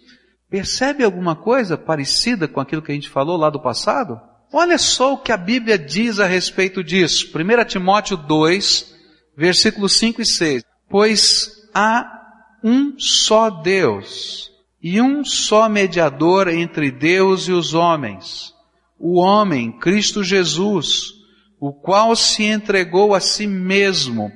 Percebe 0.49 1.03
alguma 1.03 1.35
coisa 1.35 1.77
parecida 1.77 2.47
com 2.47 2.61
aquilo 2.61 2.81
que 2.81 2.93
a 2.93 2.95
gente 2.95 3.09
falou 3.09 3.35
lá 3.35 3.49
do 3.49 3.61
passado? 3.61 4.30
Olha 4.53 4.77
só 4.77 5.13
o 5.13 5.17
que 5.17 5.31
a 5.31 5.37
Bíblia 5.37 5.77
diz 5.77 6.19
a 6.19 6.25
respeito 6.25 6.83
disso. 6.83 7.31
1 7.33 7.65
Timóteo 7.65 8.17
2, 8.17 8.93
versículos 9.35 9.93
5 9.93 10.21
e 10.21 10.25
6. 10.25 10.63
Pois 10.89 11.69
há 11.73 12.21
um 12.61 12.99
só 12.99 13.49
Deus 13.49 14.51
e 14.83 14.99
um 14.99 15.23
só 15.23 15.69
mediador 15.69 16.49
entre 16.49 16.91
Deus 16.91 17.47
e 17.47 17.51
os 17.53 17.73
homens, 17.73 18.53
o 18.99 19.19
homem, 19.19 19.71
Cristo 19.71 20.23
Jesus, 20.23 21.13
o 21.59 21.71
qual 21.71 22.15
se 22.15 22.43
entregou 22.43 23.15
a 23.15 23.19
si 23.19 23.47
mesmo 23.47 24.31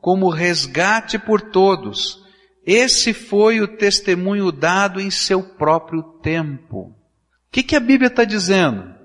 como 0.00 0.30
resgate 0.30 1.18
por 1.18 1.40
todos. 1.40 2.24
Esse 2.64 3.12
foi 3.12 3.60
o 3.60 3.76
testemunho 3.76 4.50
dado 4.50 5.00
em 5.00 5.10
seu 5.10 5.42
próprio 5.42 6.02
tempo. 6.22 6.78
O 6.78 6.94
que, 7.50 7.62
que 7.62 7.76
a 7.76 7.80
Bíblia 7.80 8.08
está 8.08 8.24
dizendo? 8.24 8.97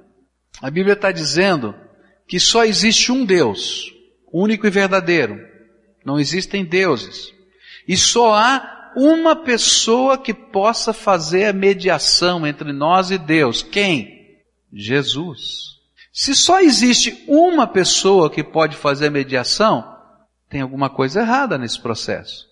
A 0.61 0.69
Bíblia 0.69 0.93
está 0.93 1.11
dizendo 1.11 1.75
que 2.27 2.39
só 2.39 2.63
existe 2.63 3.11
um 3.11 3.25
Deus, 3.25 3.91
único 4.31 4.65
e 4.65 4.69
verdadeiro. 4.69 5.39
Não 6.05 6.19
existem 6.19 6.65
deuses. 6.65 7.33
E 7.87 7.97
só 7.97 8.33
há 8.33 8.91
uma 8.95 9.35
pessoa 9.35 10.17
que 10.17 10.33
possa 10.33 10.93
fazer 10.93 11.45
a 11.45 11.53
mediação 11.53 12.45
entre 12.45 12.71
nós 12.71 13.11
e 13.11 13.17
Deus. 13.17 13.61
Quem? 13.61 14.37
Jesus. 14.71 15.73
Se 16.11 16.35
só 16.35 16.59
existe 16.59 17.23
uma 17.27 17.65
pessoa 17.65 18.29
que 18.29 18.43
pode 18.43 18.75
fazer 18.75 19.07
a 19.07 19.11
mediação, 19.11 19.83
tem 20.49 20.61
alguma 20.61 20.89
coisa 20.89 21.21
errada 21.21 21.57
nesse 21.57 21.81
processo. 21.81 22.47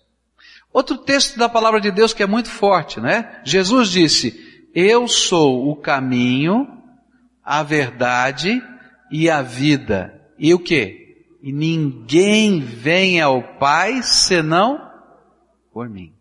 Outro 0.72 0.98
texto 0.98 1.38
da 1.38 1.48
palavra 1.48 1.80
de 1.80 1.90
Deus 1.90 2.12
que 2.12 2.22
é 2.22 2.26
muito 2.26 2.48
forte, 2.48 3.00
né? 3.00 3.40
Jesus 3.44 3.90
disse, 3.90 4.66
eu 4.74 5.06
sou 5.06 5.70
o 5.70 5.76
caminho, 5.76 6.81
a 7.44 7.62
verdade 7.62 8.62
e 9.10 9.28
a 9.28 9.42
vida. 9.42 10.20
E 10.38 10.54
o 10.54 10.58
que? 10.58 11.02
E 11.42 11.52
ninguém 11.52 12.60
vem 12.60 13.20
ao 13.20 13.42
Pai 13.58 14.02
senão 14.02 14.80
por 15.72 15.88
mim. 15.88 16.12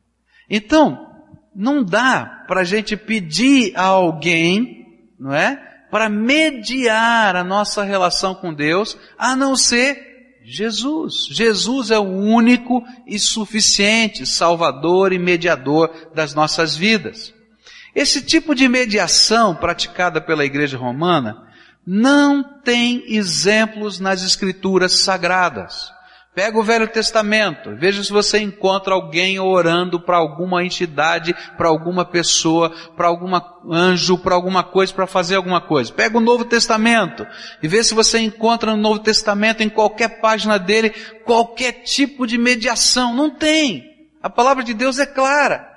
Então, 0.49 1.07
não 1.55 1.83
dá 1.83 2.45
para 2.47 2.61
a 2.61 2.63
gente 2.63 2.97
pedir 2.97 3.73
a 3.75 3.83
alguém, 3.83 4.85
não 5.19 5.33
é? 5.33 5.55
Para 5.91 6.09
mediar 6.09 7.35
a 7.35 7.43
nossa 7.43 7.83
relação 7.83 8.33
com 8.33 8.53
Deus, 8.53 8.97
a 9.17 9.35
não 9.35 9.55
ser 9.55 10.11
Jesus. 10.43 11.25
Jesus 11.29 11.91
é 11.91 11.99
o 11.99 12.03
único 12.03 12.83
e 13.05 13.19
suficiente 13.19 14.25
Salvador 14.25 15.13
e 15.13 15.19
mediador 15.19 16.09
das 16.15 16.33
nossas 16.33 16.75
vidas. 16.75 17.33
Esse 17.95 18.21
tipo 18.21 18.55
de 18.55 18.67
mediação 18.67 19.55
praticada 19.55 20.21
pela 20.21 20.45
igreja 20.45 20.77
romana 20.77 21.47
não 21.85 22.43
tem 22.43 23.03
exemplos 23.07 23.99
nas 23.99 24.23
escrituras 24.23 24.99
sagradas. 24.99 25.91
Pega 26.33 26.57
o 26.57 26.63
Velho 26.63 26.87
Testamento, 26.87 27.75
veja 27.75 28.01
se 28.01 28.09
você 28.09 28.39
encontra 28.39 28.93
alguém 28.93 29.37
orando 29.37 29.99
para 29.99 30.15
alguma 30.15 30.63
entidade, 30.63 31.35
para 31.57 31.67
alguma 31.67 32.05
pessoa, 32.05 32.69
para 32.95 33.07
algum 33.07 33.37
anjo, 33.69 34.17
para 34.17 34.33
alguma 34.33 34.63
coisa, 34.63 34.93
para 34.93 35.05
fazer 35.05 35.35
alguma 35.35 35.59
coisa. 35.59 35.91
Pega 35.91 36.17
o 36.17 36.21
Novo 36.21 36.45
Testamento 36.45 37.27
e 37.61 37.67
vê 37.67 37.83
se 37.83 37.93
você 37.93 38.19
encontra 38.19 38.71
no 38.71 38.81
Novo 38.81 38.99
Testamento, 38.99 39.61
em 39.61 39.67
qualquer 39.67 40.21
página 40.21 40.57
dele, 40.57 40.91
qualquer 41.25 41.83
tipo 41.83 42.25
de 42.25 42.37
mediação. 42.37 43.13
Não 43.13 43.29
tem. 43.29 43.83
A 44.23 44.29
palavra 44.29 44.63
de 44.63 44.73
Deus 44.73 44.99
é 44.99 45.05
clara. 45.05 45.70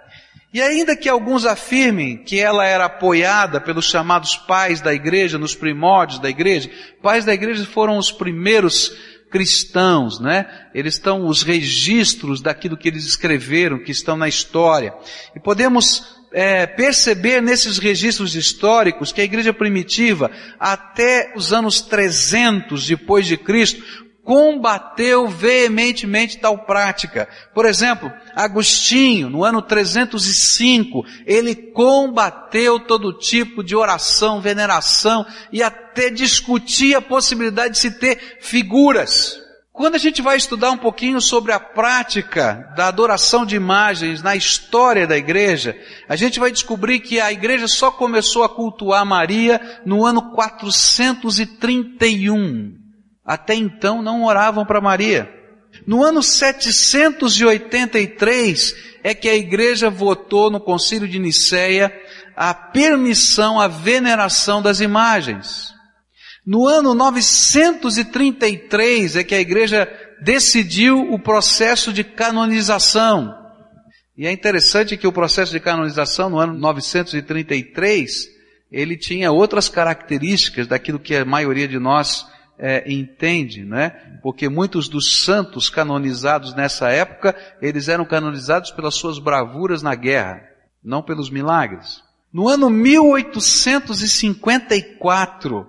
E 0.55 0.63
ainda 0.63 0.95
que 0.95 1.09
alguns 1.09 1.45
afirmem 1.45 2.17
que 2.17 2.39
ela 2.39 2.65
era 2.65 2.85
apoiada 2.85 3.61
pelos 3.61 3.87
chamados 3.87 4.37
pais 4.37 4.81
da 4.81 4.95
igreja, 4.95 5.37
nos 5.37 5.57
primórdios 5.57 6.21
da 6.21 6.31
igreja, 6.31 6.71
pais 7.03 7.25
da 7.25 7.35
igreja 7.35 7.67
foram 7.67 7.99
os 7.99 8.13
primeiros 8.13 8.97
cristãos, 9.33 10.21
né? 10.21 10.47
Eles 10.73 10.95
estão 10.95 11.27
os 11.27 11.43
registros 11.43 12.41
daquilo 12.41 12.77
que 12.77 12.87
eles 12.87 13.05
escreveram, 13.05 13.83
que 13.83 13.91
estão 13.91 14.17
na 14.17 14.29
história. 14.29 14.95
E 15.35 15.41
podemos 15.41 16.23
é, 16.33 16.67
perceber 16.69 17.43
nesses 17.43 17.79
registros 17.79 18.37
históricos 18.37 19.11
que 19.11 19.21
a 19.21 19.25
igreja 19.25 19.53
primitiva, 19.53 20.31
até 20.61 21.33
os 21.35 21.53
anos 21.53 21.81
300 21.81 22.87
depois 22.87 23.27
de 23.27 23.37
Cristo, 23.37 23.83
combateu 24.25 25.29
veementemente 25.29 26.39
tal 26.39 26.65
prática. 26.65 27.29
Por 27.55 27.67
exemplo, 27.67 28.11
Agostinho, 28.35 29.29
no 29.29 29.45
ano 29.45 29.61
305, 29.61 31.05
ele 31.27 31.55
combateu 31.55 32.81
todo 32.81 33.13
tipo 33.13 33.63
de 33.63 33.77
oração, 33.77 34.41
veneração 34.41 35.27
e 35.53 35.63
até 35.63 36.09
discutia 36.11 36.97
a 36.99 37.03
possibilidade 37.03 37.75
de 37.75 37.81
se 37.81 37.91
ter 37.93 38.39
figuras. 38.41 39.39
Quando 39.73 39.95
a 39.97 39.99
gente 39.99 40.23
vai 40.23 40.37
estudar 40.37 40.71
um 40.71 40.79
pouquinho 40.79 41.21
sobre 41.21 41.53
a 41.53 41.61
prática 41.61 42.73
da 42.77 42.87
adoração 42.87 43.45
de 43.45 43.57
imagens 43.57 44.23
na 44.23 44.37
história 44.37 45.07
da 45.07 45.17
igreja, 45.17 45.77
a 46.09 46.17
gente 46.17 46.39
vai 46.39 46.51
descobrir 46.51 47.01
que 47.01 47.21
a 47.21 47.33
igreja 47.33 47.67
só 47.67 47.91
começou 47.91 48.45
a 48.45 48.49
cultuar 48.49 49.05
Maria 49.05 49.61
no 49.85 50.07
ano 50.07 50.31
431 50.31 52.84
até 53.25 53.55
então 53.55 54.03
não 54.03 54.25
oravam 54.25 54.67
para 54.67 54.81
Maria. 54.81 55.33
No 55.87 56.03
ano 56.05 56.23
783 56.23 58.77
é 59.03 59.15
que 59.15 59.29
a 59.29 59.35
igreja 59.35 59.91
votou 59.91 60.51
no 60.51 60.61
concílio 60.61 61.09
de 61.09 61.19
Nicéia 61.19 61.93
a 62.37 62.53
permissão 62.53 63.59
à 63.61 63.69
veneração 63.69 64.61
das 64.63 64.81
imagens. 64.81 65.73
No 66.47 66.69
ano 66.69 66.95
933 66.95 69.17
é 69.17 69.25
que 69.25 69.35
a 69.35 69.41
igreja 69.41 69.91
decidiu 70.21 71.01
o 71.13 71.19
processo 71.19 71.91
de 71.93 72.05
canonização. 72.05 73.35
E 74.17 74.27
é 74.27 74.33
interessante 74.33 74.97
que 74.97 75.07
o 75.07 75.13
processo 75.13 75.53
de 75.53 75.59
canonização 75.59 76.31
no 76.31 76.39
ano 76.39 76.55
933, 76.55 78.29
ele 78.71 78.97
tinha 78.97 79.33
outras 79.33 79.69
características 79.69 80.67
daquilo 80.67 80.99
que 80.99 81.17
a 81.17 81.25
maioria 81.25 81.67
de 81.67 81.79
nós 81.79 82.27
é, 82.59 82.91
entende, 82.91 83.63
né? 83.65 84.19
Porque 84.23 84.49
muitos 84.49 84.89
dos 84.89 85.23
santos 85.25 85.69
canonizados 85.69 86.55
nessa 86.55 86.89
época, 86.91 87.37
eles 87.61 87.89
eram 87.89 88.05
canonizados 88.05 88.71
pelas 88.71 88.95
suas 88.95 89.19
bravuras 89.19 89.83
na 89.83 89.95
guerra, 89.95 90.43
não 90.83 91.03
pelos 91.03 91.29
milagres. 91.31 92.03
No 92.33 92.49
ano 92.49 92.71
1854, 92.71 95.67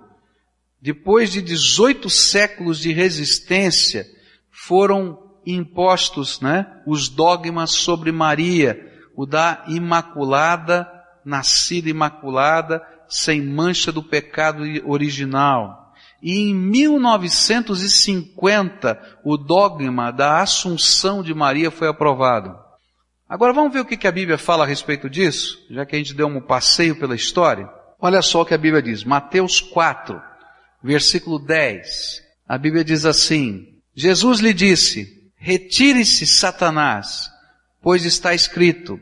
depois 0.80 1.32
de 1.32 1.42
18 1.42 2.08
séculos 2.10 2.78
de 2.78 2.92
resistência, 2.92 4.06
foram 4.50 5.26
impostos, 5.46 6.40
né, 6.40 6.66
os 6.86 7.08
dogmas 7.08 7.70
sobre 7.70 8.10
Maria, 8.10 8.92
o 9.14 9.24
da 9.24 9.64
imaculada, 9.68 10.90
nascida 11.24 11.88
imaculada, 11.88 12.82
sem 13.08 13.40
mancha 13.40 13.92
do 13.92 14.02
pecado 14.02 14.64
original. 14.84 15.85
E 16.22 16.50
em 16.50 16.54
1950, 16.54 19.18
o 19.24 19.36
dogma 19.36 20.10
da 20.10 20.40
Assunção 20.40 21.22
de 21.22 21.34
Maria 21.34 21.70
foi 21.70 21.88
aprovado. 21.88 22.56
Agora 23.28 23.52
vamos 23.52 23.72
ver 23.72 23.80
o 23.80 23.84
que 23.84 24.06
a 24.06 24.12
Bíblia 24.12 24.38
fala 24.38 24.64
a 24.64 24.66
respeito 24.66 25.10
disso, 25.10 25.58
já 25.70 25.84
que 25.84 25.96
a 25.96 25.98
gente 25.98 26.14
deu 26.14 26.28
um 26.28 26.40
passeio 26.40 26.96
pela 26.96 27.14
história. 27.14 27.68
Olha 28.00 28.22
só 28.22 28.40
o 28.42 28.46
que 28.46 28.54
a 28.54 28.58
Bíblia 28.58 28.82
diz, 28.82 29.04
Mateus 29.04 29.60
4, 29.60 30.18
versículo 30.82 31.38
10. 31.38 32.22
A 32.48 32.56
Bíblia 32.56 32.82
diz 32.84 33.04
assim, 33.04 33.66
Jesus 33.94 34.40
lhe 34.40 34.54
disse, 34.54 35.16
Retire-se, 35.36 36.26
Satanás, 36.26 37.30
pois 37.82 38.04
está 38.04 38.34
escrito: 38.34 38.98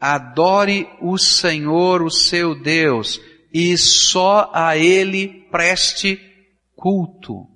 adore 0.00 0.88
o 1.00 1.18
Senhor, 1.18 2.02
o 2.02 2.10
seu 2.10 2.54
Deus, 2.54 3.20
e 3.52 3.76
só 3.76 4.50
a 4.54 4.76
Ele 4.76 5.46
preste 5.50 6.20
culto. 6.82 7.46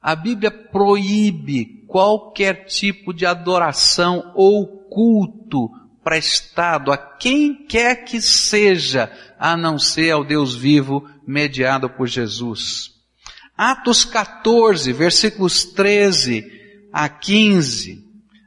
A 0.00 0.14
Bíblia 0.14 0.52
proíbe 0.52 1.84
qualquer 1.88 2.66
tipo 2.66 3.12
de 3.12 3.26
adoração 3.26 4.32
ou 4.36 4.88
culto 4.88 5.68
prestado 6.04 6.92
a 6.92 6.96
quem 6.96 7.66
quer 7.66 8.04
que 8.04 8.20
seja, 8.20 9.10
a 9.36 9.56
não 9.56 9.80
ser 9.80 10.12
ao 10.12 10.24
Deus 10.24 10.54
vivo 10.54 11.04
mediado 11.26 11.90
por 11.90 12.06
Jesus. 12.06 12.92
Atos 13.56 14.04
14, 14.04 14.92
versículos 14.92 15.64
13 15.64 16.44
a 16.92 17.08
15, 17.08 18.04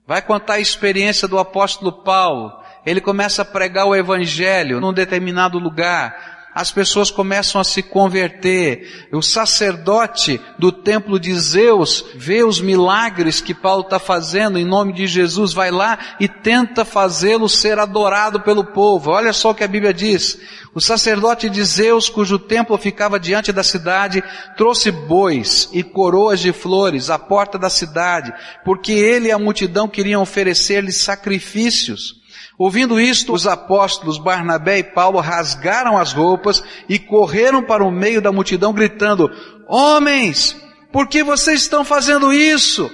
vai 0.07 0.21
contar 0.21 0.53
a 0.53 0.59
experiência 0.61 1.27
do 1.27 1.37
apóstolo 1.37 2.03
Paulo. 2.03 2.53
Ele 2.85 3.01
começa 3.01 3.41
a 3.41 3.45
pregar 3.45 3.85
o 3.85 3.95
evangelho 3.95 4.79
num 4.79 4.93
determinado 4.93 5.59
lugar 5.59 6.40
as 6.53 6.71
pessoas 6.71 7.09
começam 7.09 7.61
a 7.61 7.63
se 7.63 7.81
converter. 7.81 9.07
O 9.11 9.21
sacerdote 9.21 10.39
do 10.59 10.71
templo 10.71 11.19
de 11.19 11.33
Zeus 11.39 12.05
vê 12.15 12.43
os 12.43 12.59
milagres 12.59 13.39
que 13.39 13.53
Paulo 13.53 13.83
está 13.83 13.99
fazendo 13.99 14.59
em 14.59 14.65
nome 14.65 14.93
de 14.93 15.07
Jesus, 15.07 15.53
vai 15.53 15.71
lá 15.71 15.97
e 16.19 16.27
tenta 16.27 16.83
fazê-lo 16.83 17.47
ser 17.47 17.79
adorado 17.79 18.41
pelo 18.41 18.65
povo. 18.65 19.11
Olha 19.11 19.31
só 19.31 19.51
o 19.51 19.55
que 19.55 19.63
a 19.63 19.67
Bíblia 19.67 19.93
diz. 19.93 20.39
O 20.73 20.81
sacerdote 20.81 21.49
de 21.49 21.63
Zeus, 21.63 22.09
cujo 22.09 22.39
templo 22.39 22.77
ficava 22.77 23.19
diante 23.19 23.51
da 23.51 23.63
cidade, 23.63 24.23
trouxe 24.55 24.91
bois 24.91 25.69
e 25.73 25.83
coroas 25.83 26.39
de 26.39 26.51
flores 26.51 27.09
à 27.09 27.17
porta 27.17 27.57
da 27.57 27.69
cidade, 27.69 28.33
porque 28.63 28.91
ele 28.91 29.27
e 29.27 29.31
a 29.31 29.39
multidão 29.39 29.87
queriam 29.87 30.21
oferecer-lhe 30.21 30.91
sacrifícios. 30.91 32.20
Ouvindo 32.63 32.99
isto, 32.99 33.33
os 33.33 33.47
apóstolos 33.47 34.19
Barnabé 34.19 34.77
e 34.77 34.83
Paulo 34.83 35.19
rasgaram 35.19 35.97
as 35.97 36.13
roupas 36.13 36.63
e 36.87 36.99
correram 36.99 37.63
para 37.63 37.83
o 37.83 37.89
meio 37.89 38.21
da 38.21 38.31
multidão 38.31 38.71
gritando, 38.71 39.31
Homens, 39.67 40.55
por 40.91 41.07
que 41.07 41.23
vocês 41.23 41.61
estão 41.61 41.83
fazendo 41.83 42.31
isso? 42.31 42.91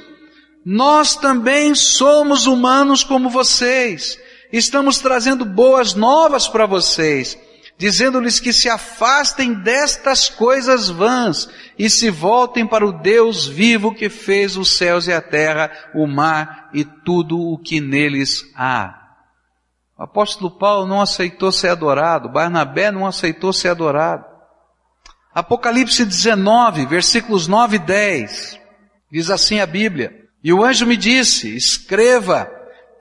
Nós 0.65 1.17
também 1.17 1.75
somos 1.75 2.47
humanos 2.47 3.03
como 3.03 3.29
vocês. 3.29 4.17
Estamos 4.53 4.99
trazendo 4.99 5.43
boas 5.43 5.93
novas 5.93 6.47
para 6.47 6.65
vocês 6.65 7.37
dizendo-lhes 7.77 8.39
que 8.39 8.53
se 8.53 8.69
afastem 8.69 9.53
destas 9.53 10.29
coisas 10.29 10.89
vãs 10.89 11.47
e 11.77 11.89
se 11.89 12.09
voltem 12.09 12.65
para 12.65 12.83
o 12.83 12.91
Deus 12.91 13.45
vivo 13.45 13.93
que 13.93 14.09
fez 14.09 14.57
os 14.57 14.77
céus 14.77 15.07
e 15.07 15.13
a 15.13 15.21
terra, 15.21 15.69
o 15.93 16.07
mar 16.07 16.69
e 16.73 16.83
tudo 16.83 17.37
o 17.37 17.55
que 17.59 17.79
neles 17.79 18.45
há. 18.55 19.06
O 19.97 20.03
apóstolo 20.03 20.51
Paulo 20.51 20.85
não 20.85 21.01
aceitou 21.01 21.51
ser 21.51 21.69
adorado, 21.69 22.29
Barnabé 22.29 22.91
não 22.91 23.07
aceitou 23.07 23.51
ser 23.51 23.69
adorado. 23.69 24.25
Apocalipse 25.33 26.05
19, 26.05 26.85
versículos 26.85 27.47
9 27.47 27.77
e 27.77 27.79
10, 27.79 28.59
diz 29.11 29.29
assim 29.29 29.59
a 29.59 29.65
Bíblia, 29.65 30.13
e 30.43 30.53
o 30.53 30.63
anjo 30.63 30.85
me 30.85 30.95
disse, 30.95 31.55
escreva, 31.55 32.47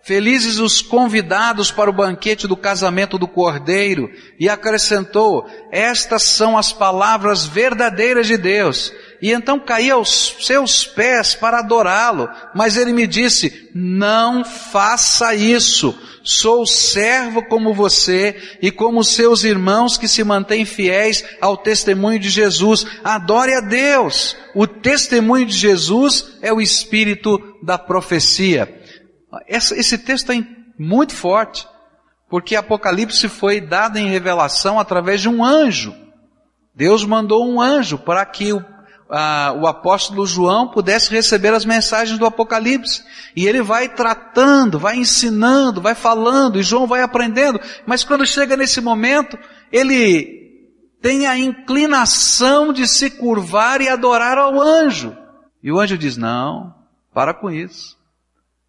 Felizes 0.06 0.61
os 0.61 0.80
convidados 0.80 1.72
para 1.72 1.90
o 1.90 1.92
banquete 1.92 2.46
do 2.46 2.56
casamento 2.56 3.18
do 3.18 3.26
Cordeiro. 3.26 4.09
E 4.38 4.48
acrescentou, 4.48 5.50
estas 5.72 6.22
são 6.22 6.56
as 6.56 6.72
palavras 6.72 7.44
verdadeiras 7.44 8.28
de 8.28 8.37
Deus. 8.37 8.92
E 9.20 9.32
então 9.32 9.59
caí 9.59 9.90
aos 9.90 10.37
seus 10.42 10.87
pés 10.87 11.35
para 11.35 11.59
adorá-lo. 11.59 12.30
Mas 12.54 12.76
ele 12.76 12.92
me 12.92 13.04
disse, 13.04 13.68
não 13.74 14.44
faça 14.44 15.35
isso. 15.35 15.98
Sou 16.27 16.67
servo 16.67 17.41
como 17.45 17.73
você 17.73 18.59
e 18.61 18.73
como 18.73 19.05
seus 19.05 19.45
irmãos 19.45 19.97
que 19.97 20.09
se 20.09 20.25
mantêm 20.25 20.65
fiéis 20.65 21.25
ao 21.41 21.57
testemunho 21.57 22.19
de 22.19 22.29
Jesus. 22.29 22.85
Adore 23.05 23.55
a 23.55 23.61
Deus. 23.61 24.37
O 24.53 24.67
testemunho 24.67 25.47
de 25.47 25.57
Jesus 25.57 26.37
é 26.43 26.53
o 26.53 26.61
espírito 26.61 27.39
da 27.62 27.79
profecia. 27.79 28.69
Esse 29.47 29.97
texto 29.99 30.33
é 30.33 30.45
muito 30.77 31.15
forte, 31.15 31.65
porque 32.29 32.57
Apocalipse 32.57 33.29
foi 33.29 33.61
dado 33.61 33.97
em 33.97 34.09
revelação 34.09 34.81
através 34.81 35.21
de 35.21 35.29
um 35.29 35.45
anjo. 35.45 35.95
Deus 36.75 37.05
mandou 37.05 37.49
um 37.49 37.61
anjo 37.61 37.99
para 37.99 38.27
que 38.27 38.53
o, 38.53 38.65
a, 39.09 39.53
o 39.57 39.66
apóstolo 39.66 40.27
João 40.27 40.69
pudesse 40.69 41.11
receber 41.11 41.53
as 41.55 41.64
mensagens 41.64 42.19
do 42.19 42.27
Apocalipse. 42.27 43.05
E 43.35 43.47
ele 43.47 43.62
vai 43.62 43.88
tratando, 43.88 44.79
vai 44.79 44.97
ensinando, 44.97 45.81
vai 45.81 45.95
falando, 45.95 46.59
e 46.59 46.62
João 46.62 46.87
vai 46.87 47.03
aprendendo. 47.03 47.61
Mas 47.87 48.05
quando 48.05 48.27
chega 48.27 48.57
nesse 48.57 48.81
momento, 48.81 49.38
ele 49.71 50.47
tem 51.01 51.27
a 51.27 51.38
inclinação 51.38 52.73
de 52.73 52.87
se 52.87 53.11
curvar 53.11 53.81
e 53.81 53.88
adorar 53.88 54.38
ao 54.38 54.61
anjo. 54.61 55.16
E 55.62 55.71
o 55.71 55.79
anjo 55.79 55.97
diz: 55.97 56.16
Não, 56.16 56.75
para 57.12 57.33
com 57.33 57.51
isso. 57.51 57.97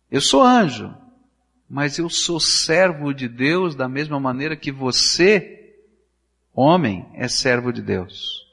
Eu 0.09 0.21
sou 0.21 0.41
anjo, 0.41 0.93
mas 1.69 1.97
eu 1.97 2.09
sou 2.09 2.39
servo 2.39 3.13
de 3.13 3.27
Deus 3.27 3.75
da 3.75 3.89
mesma 3.89 4.19
maneira 4.19 4.55
que 4.55 4.71
você, 4.71 5.75
homem, 6.53 7.05
é 7.13 7.27
servo 7.27 7.73
de 7.73 7.81
Deus. 7.81 8.46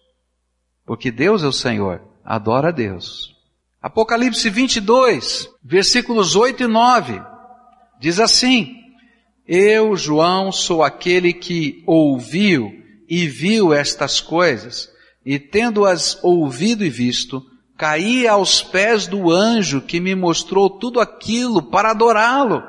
Porque 0.86 1.10
Deus 1.10 1.42
é 1.42 1.46
o 1.46 1.52
Senhor, 1.52 2.02
adora 2.24 2.68
a 2.68 2.72
Deus. 2.72 3.34
Apocalipse 3.80 4.48
22, 4.48 5.48
versículos 5.62 6.36
8 6.36 6.62
e 6.62 6.66
9, 6.66 7.22
diz 8.00 8.18
assim, 8.18 8.76
Eu, 9.46 9.96
João, 9.96 10.50
sou 10.50 10.82
aquele 10.82 11.32
que 11.32 11.82
ouviu 11.86 12.72
e 13.08 13.26
viu 13.26 13.72
estas 13.72 14.20
coisas, 14.20 14.88
e 15.24 15.38
tendo-as 15.38 16.18
ouvido 16.22 16.84
e 16.84 16.90
visto, 16.90 17.42
caí 17.76 18.26
aos 18.26 18.62
pés 18.62 19.06
do 19.06 19.30
anjo 19.30 19.80
que 19.80 20.00
me 20.00 20.14
mostrou 20.14 20.70
tudo 20.70 21.00
aquilo 21.00 21.62
para 21.62 21.90
adorá-lo. 21.90 22.62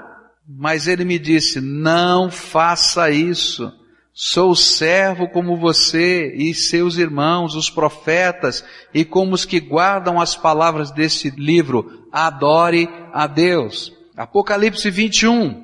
Mas 0.47 0.87
ele 0.87 1.03
me 1.03 1.17
disse, 1.17 1.59
não 1.59 2.29
faça 2.29 3.09
isso. 3.09 3.71
Sou 4.17 4.55
servo 4.55 5.27
como 5.27 5.57
você 5.57 6.33
e 6.37 6.53
seus 6.53 6.95
irmãos, 6.95 7.53
os 7.53 7.69
profetas, 7.69 8.63
e 8.93 9.03
como 9.03 9.35
os 9.35 9.43
que 9.43 9.59
guardam 9.59 10.21
as 10.21 10.37
palavras 10.37 10.89
deste 10.89 11.29
livro. 11.31 12.07
Adore 12.13 12.87
a 13.11 13.27
Deus. 13.27 13.91
Apocalipse 14.15 14.89
21, 14.89 15.61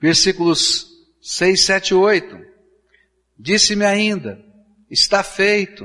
versículos 0.00 0.86
6, 1.20 1.60
7 1.60 1.88
e 1.88 1.94
8. 1.94 2.38
Disse-me 3.36 3.84
ainda, 3.84 4.38
está 4.88 5.24
feito 5.24 5.84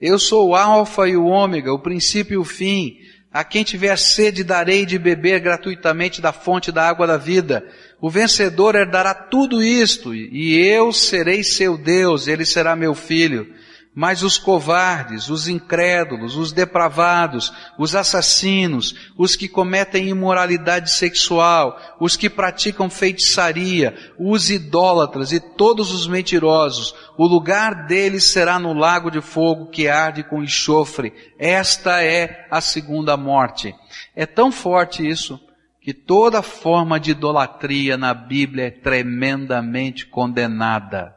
Eu 0.00 0.18
sou 0.18 0.48
o 0.48 0.56
Alfa 0.56 1.08
e 1.08 1.16
o 1.16 1.26
Ômega, 1.26 1.72
o 1.72 1.78
princípio 1.78 2.34
e 2.34 2.38
o 2.38 2.44
fim. 2.44 2.96
A 3.32 3.44
quem 3.44 3.62
tiver 3.62 3.96
sede 3.98 4.42
darei 4.42 4.84
de 4.84 4.98
beber 4.98 5.38
gratuitamente 5.38 6.20
da 6.20 6.32
fonte 6.32 6.72
da 6.72 6.88
água 6.88 7.06
da 7.06 7.16
vida. 7.16 7.64
O 8.00 8.10
vencedor 8.10 8.74
herdará 8.74 9.14
tudo 9.14 9.62
isto, 9.62 10.14
e 10.14 10.54
eu 10.54 10.92
serei 10.92 11.42
seu 11.42 11.78
Deus, 11.78 12.28
ele 12.28 12.44
será 12.44 12.76
meu 12.76 12.94
filho. 12.94 13.54
Mas 13.98 14.22
os 14.22 14.36
covardes, 14.36 15.30
os 15.30 15.48
incrédulos, 15.48 16.36
os 16.36 16.52
depravados, 16.52 17.50
os 17.78 17.96
assassinos, 17.96 18.94
os 19.16 19.34
que 19.34 19.48
cometem 19.48 20.10
imoralidade 20.10 20.92
sexual, 20.92 21.80
os 21.98 22.14
que 22.14 22.28
praticam 22.28 22.90
feitiçaria, 22.90 23.96
os 24.18 24.50
idólatras 24.50 25.32
e 25.32 25.40
todos 25.40 25.94
os 25.94 26.06
mentirosos, 26.06 26.94
o 27.16 27.26
lugar 27.26 27.86
deles 27.86 28.24
será 28.24 28.58
no 28.58 28.74
lago 28.74 29.10
de 29.10 29.22
fogo 29.22 29.70
que 29.70 29.88
arde 29.88 30.22
com 30.22 30.42
enxofre. 30.42 31.14
Esta 31.38 32.04
é 32.04 32.46
a 32.50 32.60
segunda 32.60 33.16
morte. 33.16 33.74
É 34.14 34.26
tão 34.26 34.52
forte 34.52 35.08
isso 35.08 35.40
que 35.86 35.94
toda 35.94 36.42
forma 36.42 36.98
de 36.98 37.12
idolatria 37.12 37.96
na 37.96 38.12
Bíblia 38.12 38.66
é 38.66 38.70
tremendamente 38.72 40.04
condenada. 40.04 41.14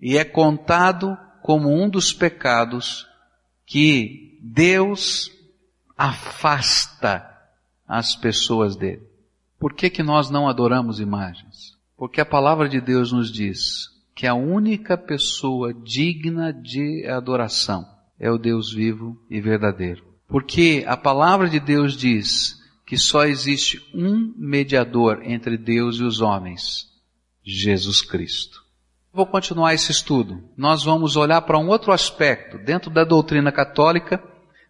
E 0.00 0.16
é 0.16 0.24
contado 0.24 1.14
como 1.42 1.68
um 1.68 1.90
dos 1.90 2.10
pecados 2.10 3.06
que 3.66 4.38
Deus 4.40 5.30
afasta 5.94 7.38
as 7.86 8.16
pessoas 8.16 8.76
dele. 8.76 9.02
Por 9.58 9.74
que 9.74 9.90
que 9.90 10.02
nós 10.02 10.30
não 10.30 10.48
adoramos 10.48 10.98
imagens? 10.98 11.76
Porque 11.94 12.22
a 12.22 12.24
palavra 12.24 12.70
de 12.70 12.80
Deus 12.80 13.12
nos 13.12 13.30
diz 13.30 13.90
que 14.14 14.26
a 14.26 14.32
única 14.32 14.96
pessoa 14.96 15.74
digna 15.74 16.50
de 16.50 17.06
adoração 17.06 17.86
é 18.18 18.30
o 18.30 18.38
Deus 18.38 18.72
vivo 18.72 19.22
e 19.28 19.38
verdadeiro. 19.38 20.02
Porque 20.28 20.82
a 20.88 20.96
palavra 20.96 21.46
de 21.46 21.60
Deus 21.60 21.94
diz 21.94 22.61
que 22.92 22.98
só 22.98 23.24
existe 23.24 23.82
um 23.94 24.34
mediador 24.36 25.22
entre 25.24 25.56
Deus 25.56 25.96
e 25.96 26.02
os 26.02 26.20
homens, 26.20 26.90
Jesus 27.42 28.02
Cristo. 28.02 28.62
Vou 29.10 29.24
continuar 29.24 29.72
esse 29.72 29.90
estudo. 29.90 30.44
Nós 30.58 30.84
vamos 30.84 31.16
olhar 31.16 31.40
para 31.40 31.58
um 31.58 31.68
outro 31.68 31.90
aspecto. 31.90 32.58
Dentro 32.58 32.90
da 32.90 33.02
doutrina 33.02 33.50
católica, 33.50 34.22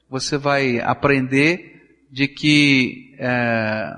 você 0.09 0.39
vai 0.39 0.79
aprender 0.79 2.07
de 2.13 2.29
que 2.29 3.17
é, 3.19 3.91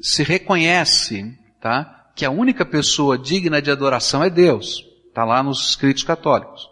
se 0.00 0.22
reconhece, 0.22 1.36
tá, 1.60 2.12
que 2.14 2.24
a 2.24 2.30
única 2.30 2.64
pessoa 2.64 3.18
digna 3.18 3.60
de 3.60 3.72
adoração 3.72 4.22
é 4.22 4.30
Deus. 4.30 4.86
Está 5.08 5.24
lá 5.24 5.42
nos 5.42 5.70
escritos 5.70 6.04
católicos. 6.04 6.68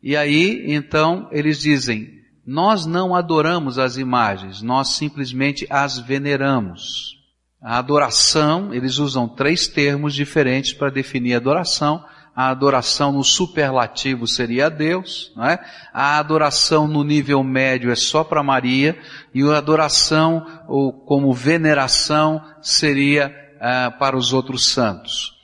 E 0.00 0.16
aí, 0.16 0.66
então, 0.72 1.28
eles 1.32 1.58
dizem: 1.58 2.15
nós 2.46 2.86
não 2.86 3.14
adoramos 3.14 3.78
as 3.78 3.96
imagens, 3.96 4.62
nós 4.62 4.90
simplesmente 4.90 5.66
as 5.68 5.98
veneramos. 5.98 7.16
A 7.60 7.78
adoração, 7.78 8.72
eles 8.72 8.98
usam 8.98 9.26
três 9.26 9.66
termos 9.66 10.14
diferentes 10.14 10.72
para 10.72 10.90
definir 10.90 11.34
adoração 11.34 12.04
a 12.36 12.50
adoração 12.50 13.12
no 13.12 13.24
superlativo 13.24 14.26
seria 14.26 14.66
a 14.66 14.68
Deus, 14.68 15.32
não 15.34 15.46
é? 15.46 15.58
a 15.90 16.18
adoração 16.18 16.86
no 16.86 17.02
nível 17.02 17.42
médio 17.42 17.90
é 17.90 17.94
só 17.94 18.22
para 18.22 18.42
Maria, 18.42 19.00
e 19.34 19.42
a 19.42 19.56
adoração 19.56 20.46
ou 20.68 20.92
como 20.92 21.32
veneração 21.32 22.44
seria 22.60 23.34
ah, 23.58 23.90
para 23.98 24.18
os 24.18 24.34
outros 24.34 24.66
santos. 24.66 25.34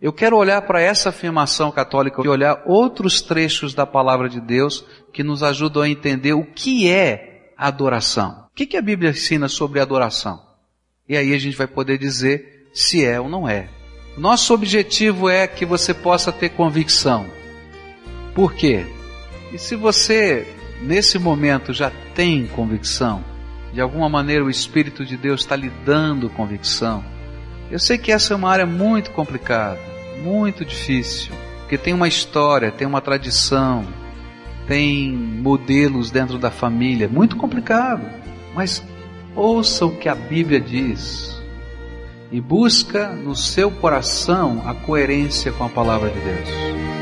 Eu 0.00 0.12
quero 0.12 0.36
olhar 0.36 0.60
para 0.62 0.80
essa 0.80 1.08
afirmação 1.08 1.72
católica 1.72 2.20
e 2.22 2.28
olhar 2.28 2.62
outros 2.66 3.22
trechos 3.22 3.72
da 3.72 3.86
palavra 3.86 4.28
de 4.28 4.40
Deus 4.40 4.84
que 5.10 5.22
nos 5.22 5.42
ajudam 5.42 5.82
a 5.82 5.88
entender 5.88 6.34
o 6.34 6.44
que 6.44 6.90
é 6.90 7.52
adoração. 7.56 8.46
O 8.52 8.54
que, 8.54 8.76
a 8.76 8.82
Bíblia 8.82 9.10
ensina 9.10 9.48
sobre 9.48 9.80
adoração? 9.80 10.42
E 11.08 11.16
aí 11.16 11.32
a 11.32 11.38
gente 11.38 11.56
vai 11.56 11.66
poder 11.66 11.96
dizer 11.96 12.68
se 12.74 13.02
é 13.02 13.18
ou 13.18 13.28
não 13.28 13.48
é. 13.48 13.70
Nosso 14.18 14.52
objetivo 14.52 15.30
é 15.30 15.46
que 15.46 15.64
você 15.64 15.94
possa 15.94 16.30
ter 16.30 16.50
convicção. 16.50 17.26
Por 18.34 18.52
quê? 18.52 18.84
E 19.52 19.58
se 19.58 19.76
você, 19.76 20.46
nesse 20.82 21.18
momento, 21.18 21.72
já 21.72 21.90
tem 22.14 22.46
convicção, 22.48 23.24
de 23.72 23.80
alguma 23.80 24.08
maneira 24.10 24.44
o 24.44 24.50
Espírito 24.50 25.06
de 25.06 25.16
Deus 25.16 25.40
está 25.40 25.56
lhe 25.56 25.70
dando 25.86 26.28
convicção, 26.28 27.02
eu 27.70 27.78
sei 27.78 27.98
que 27.98 28.12
essa 28.12 28.32
é 28.32 28.36
uma 28.36 28.50
área 28.50 28.66
muito 28.66 29.10
complicada, 29.10 29.78
muito 30.22 30.64
difícil, 30.64 31.32
porque 31.60 31.76
tem 31.76 31.92
uma 31.92 32.08
história, 32.08 32.70
tem 32.70 32.86
uma 32.86 33.00
tradição, 33.00 33.84
tem 34.66 35.12
modelos 35.12 36.10
dentro 36.10 36.38
da 36.38 36.50
família, 36.50 37.08
muito 37.08 37.36
complicado. 37.36 38.06
Mas 38.54 38.82
ouça 39.34 39.84
o 39.84 39.96
que 39.96 40.08
a 40.08 40.14
Bíblia 40.14 40.60
diz 40.60 41.40
e 42.30 42.40
busca 42.40 43.08
no 43.08 43.36
seu 43.36 43.70
coração 43.70 44.62
a 44.66 44.74
coerência 44.74 45.52
com 45.52 45.64
a 45.64 45.68
palavra 45.68 46.10
de 46.10 46.20
Deus. 46.20 46.95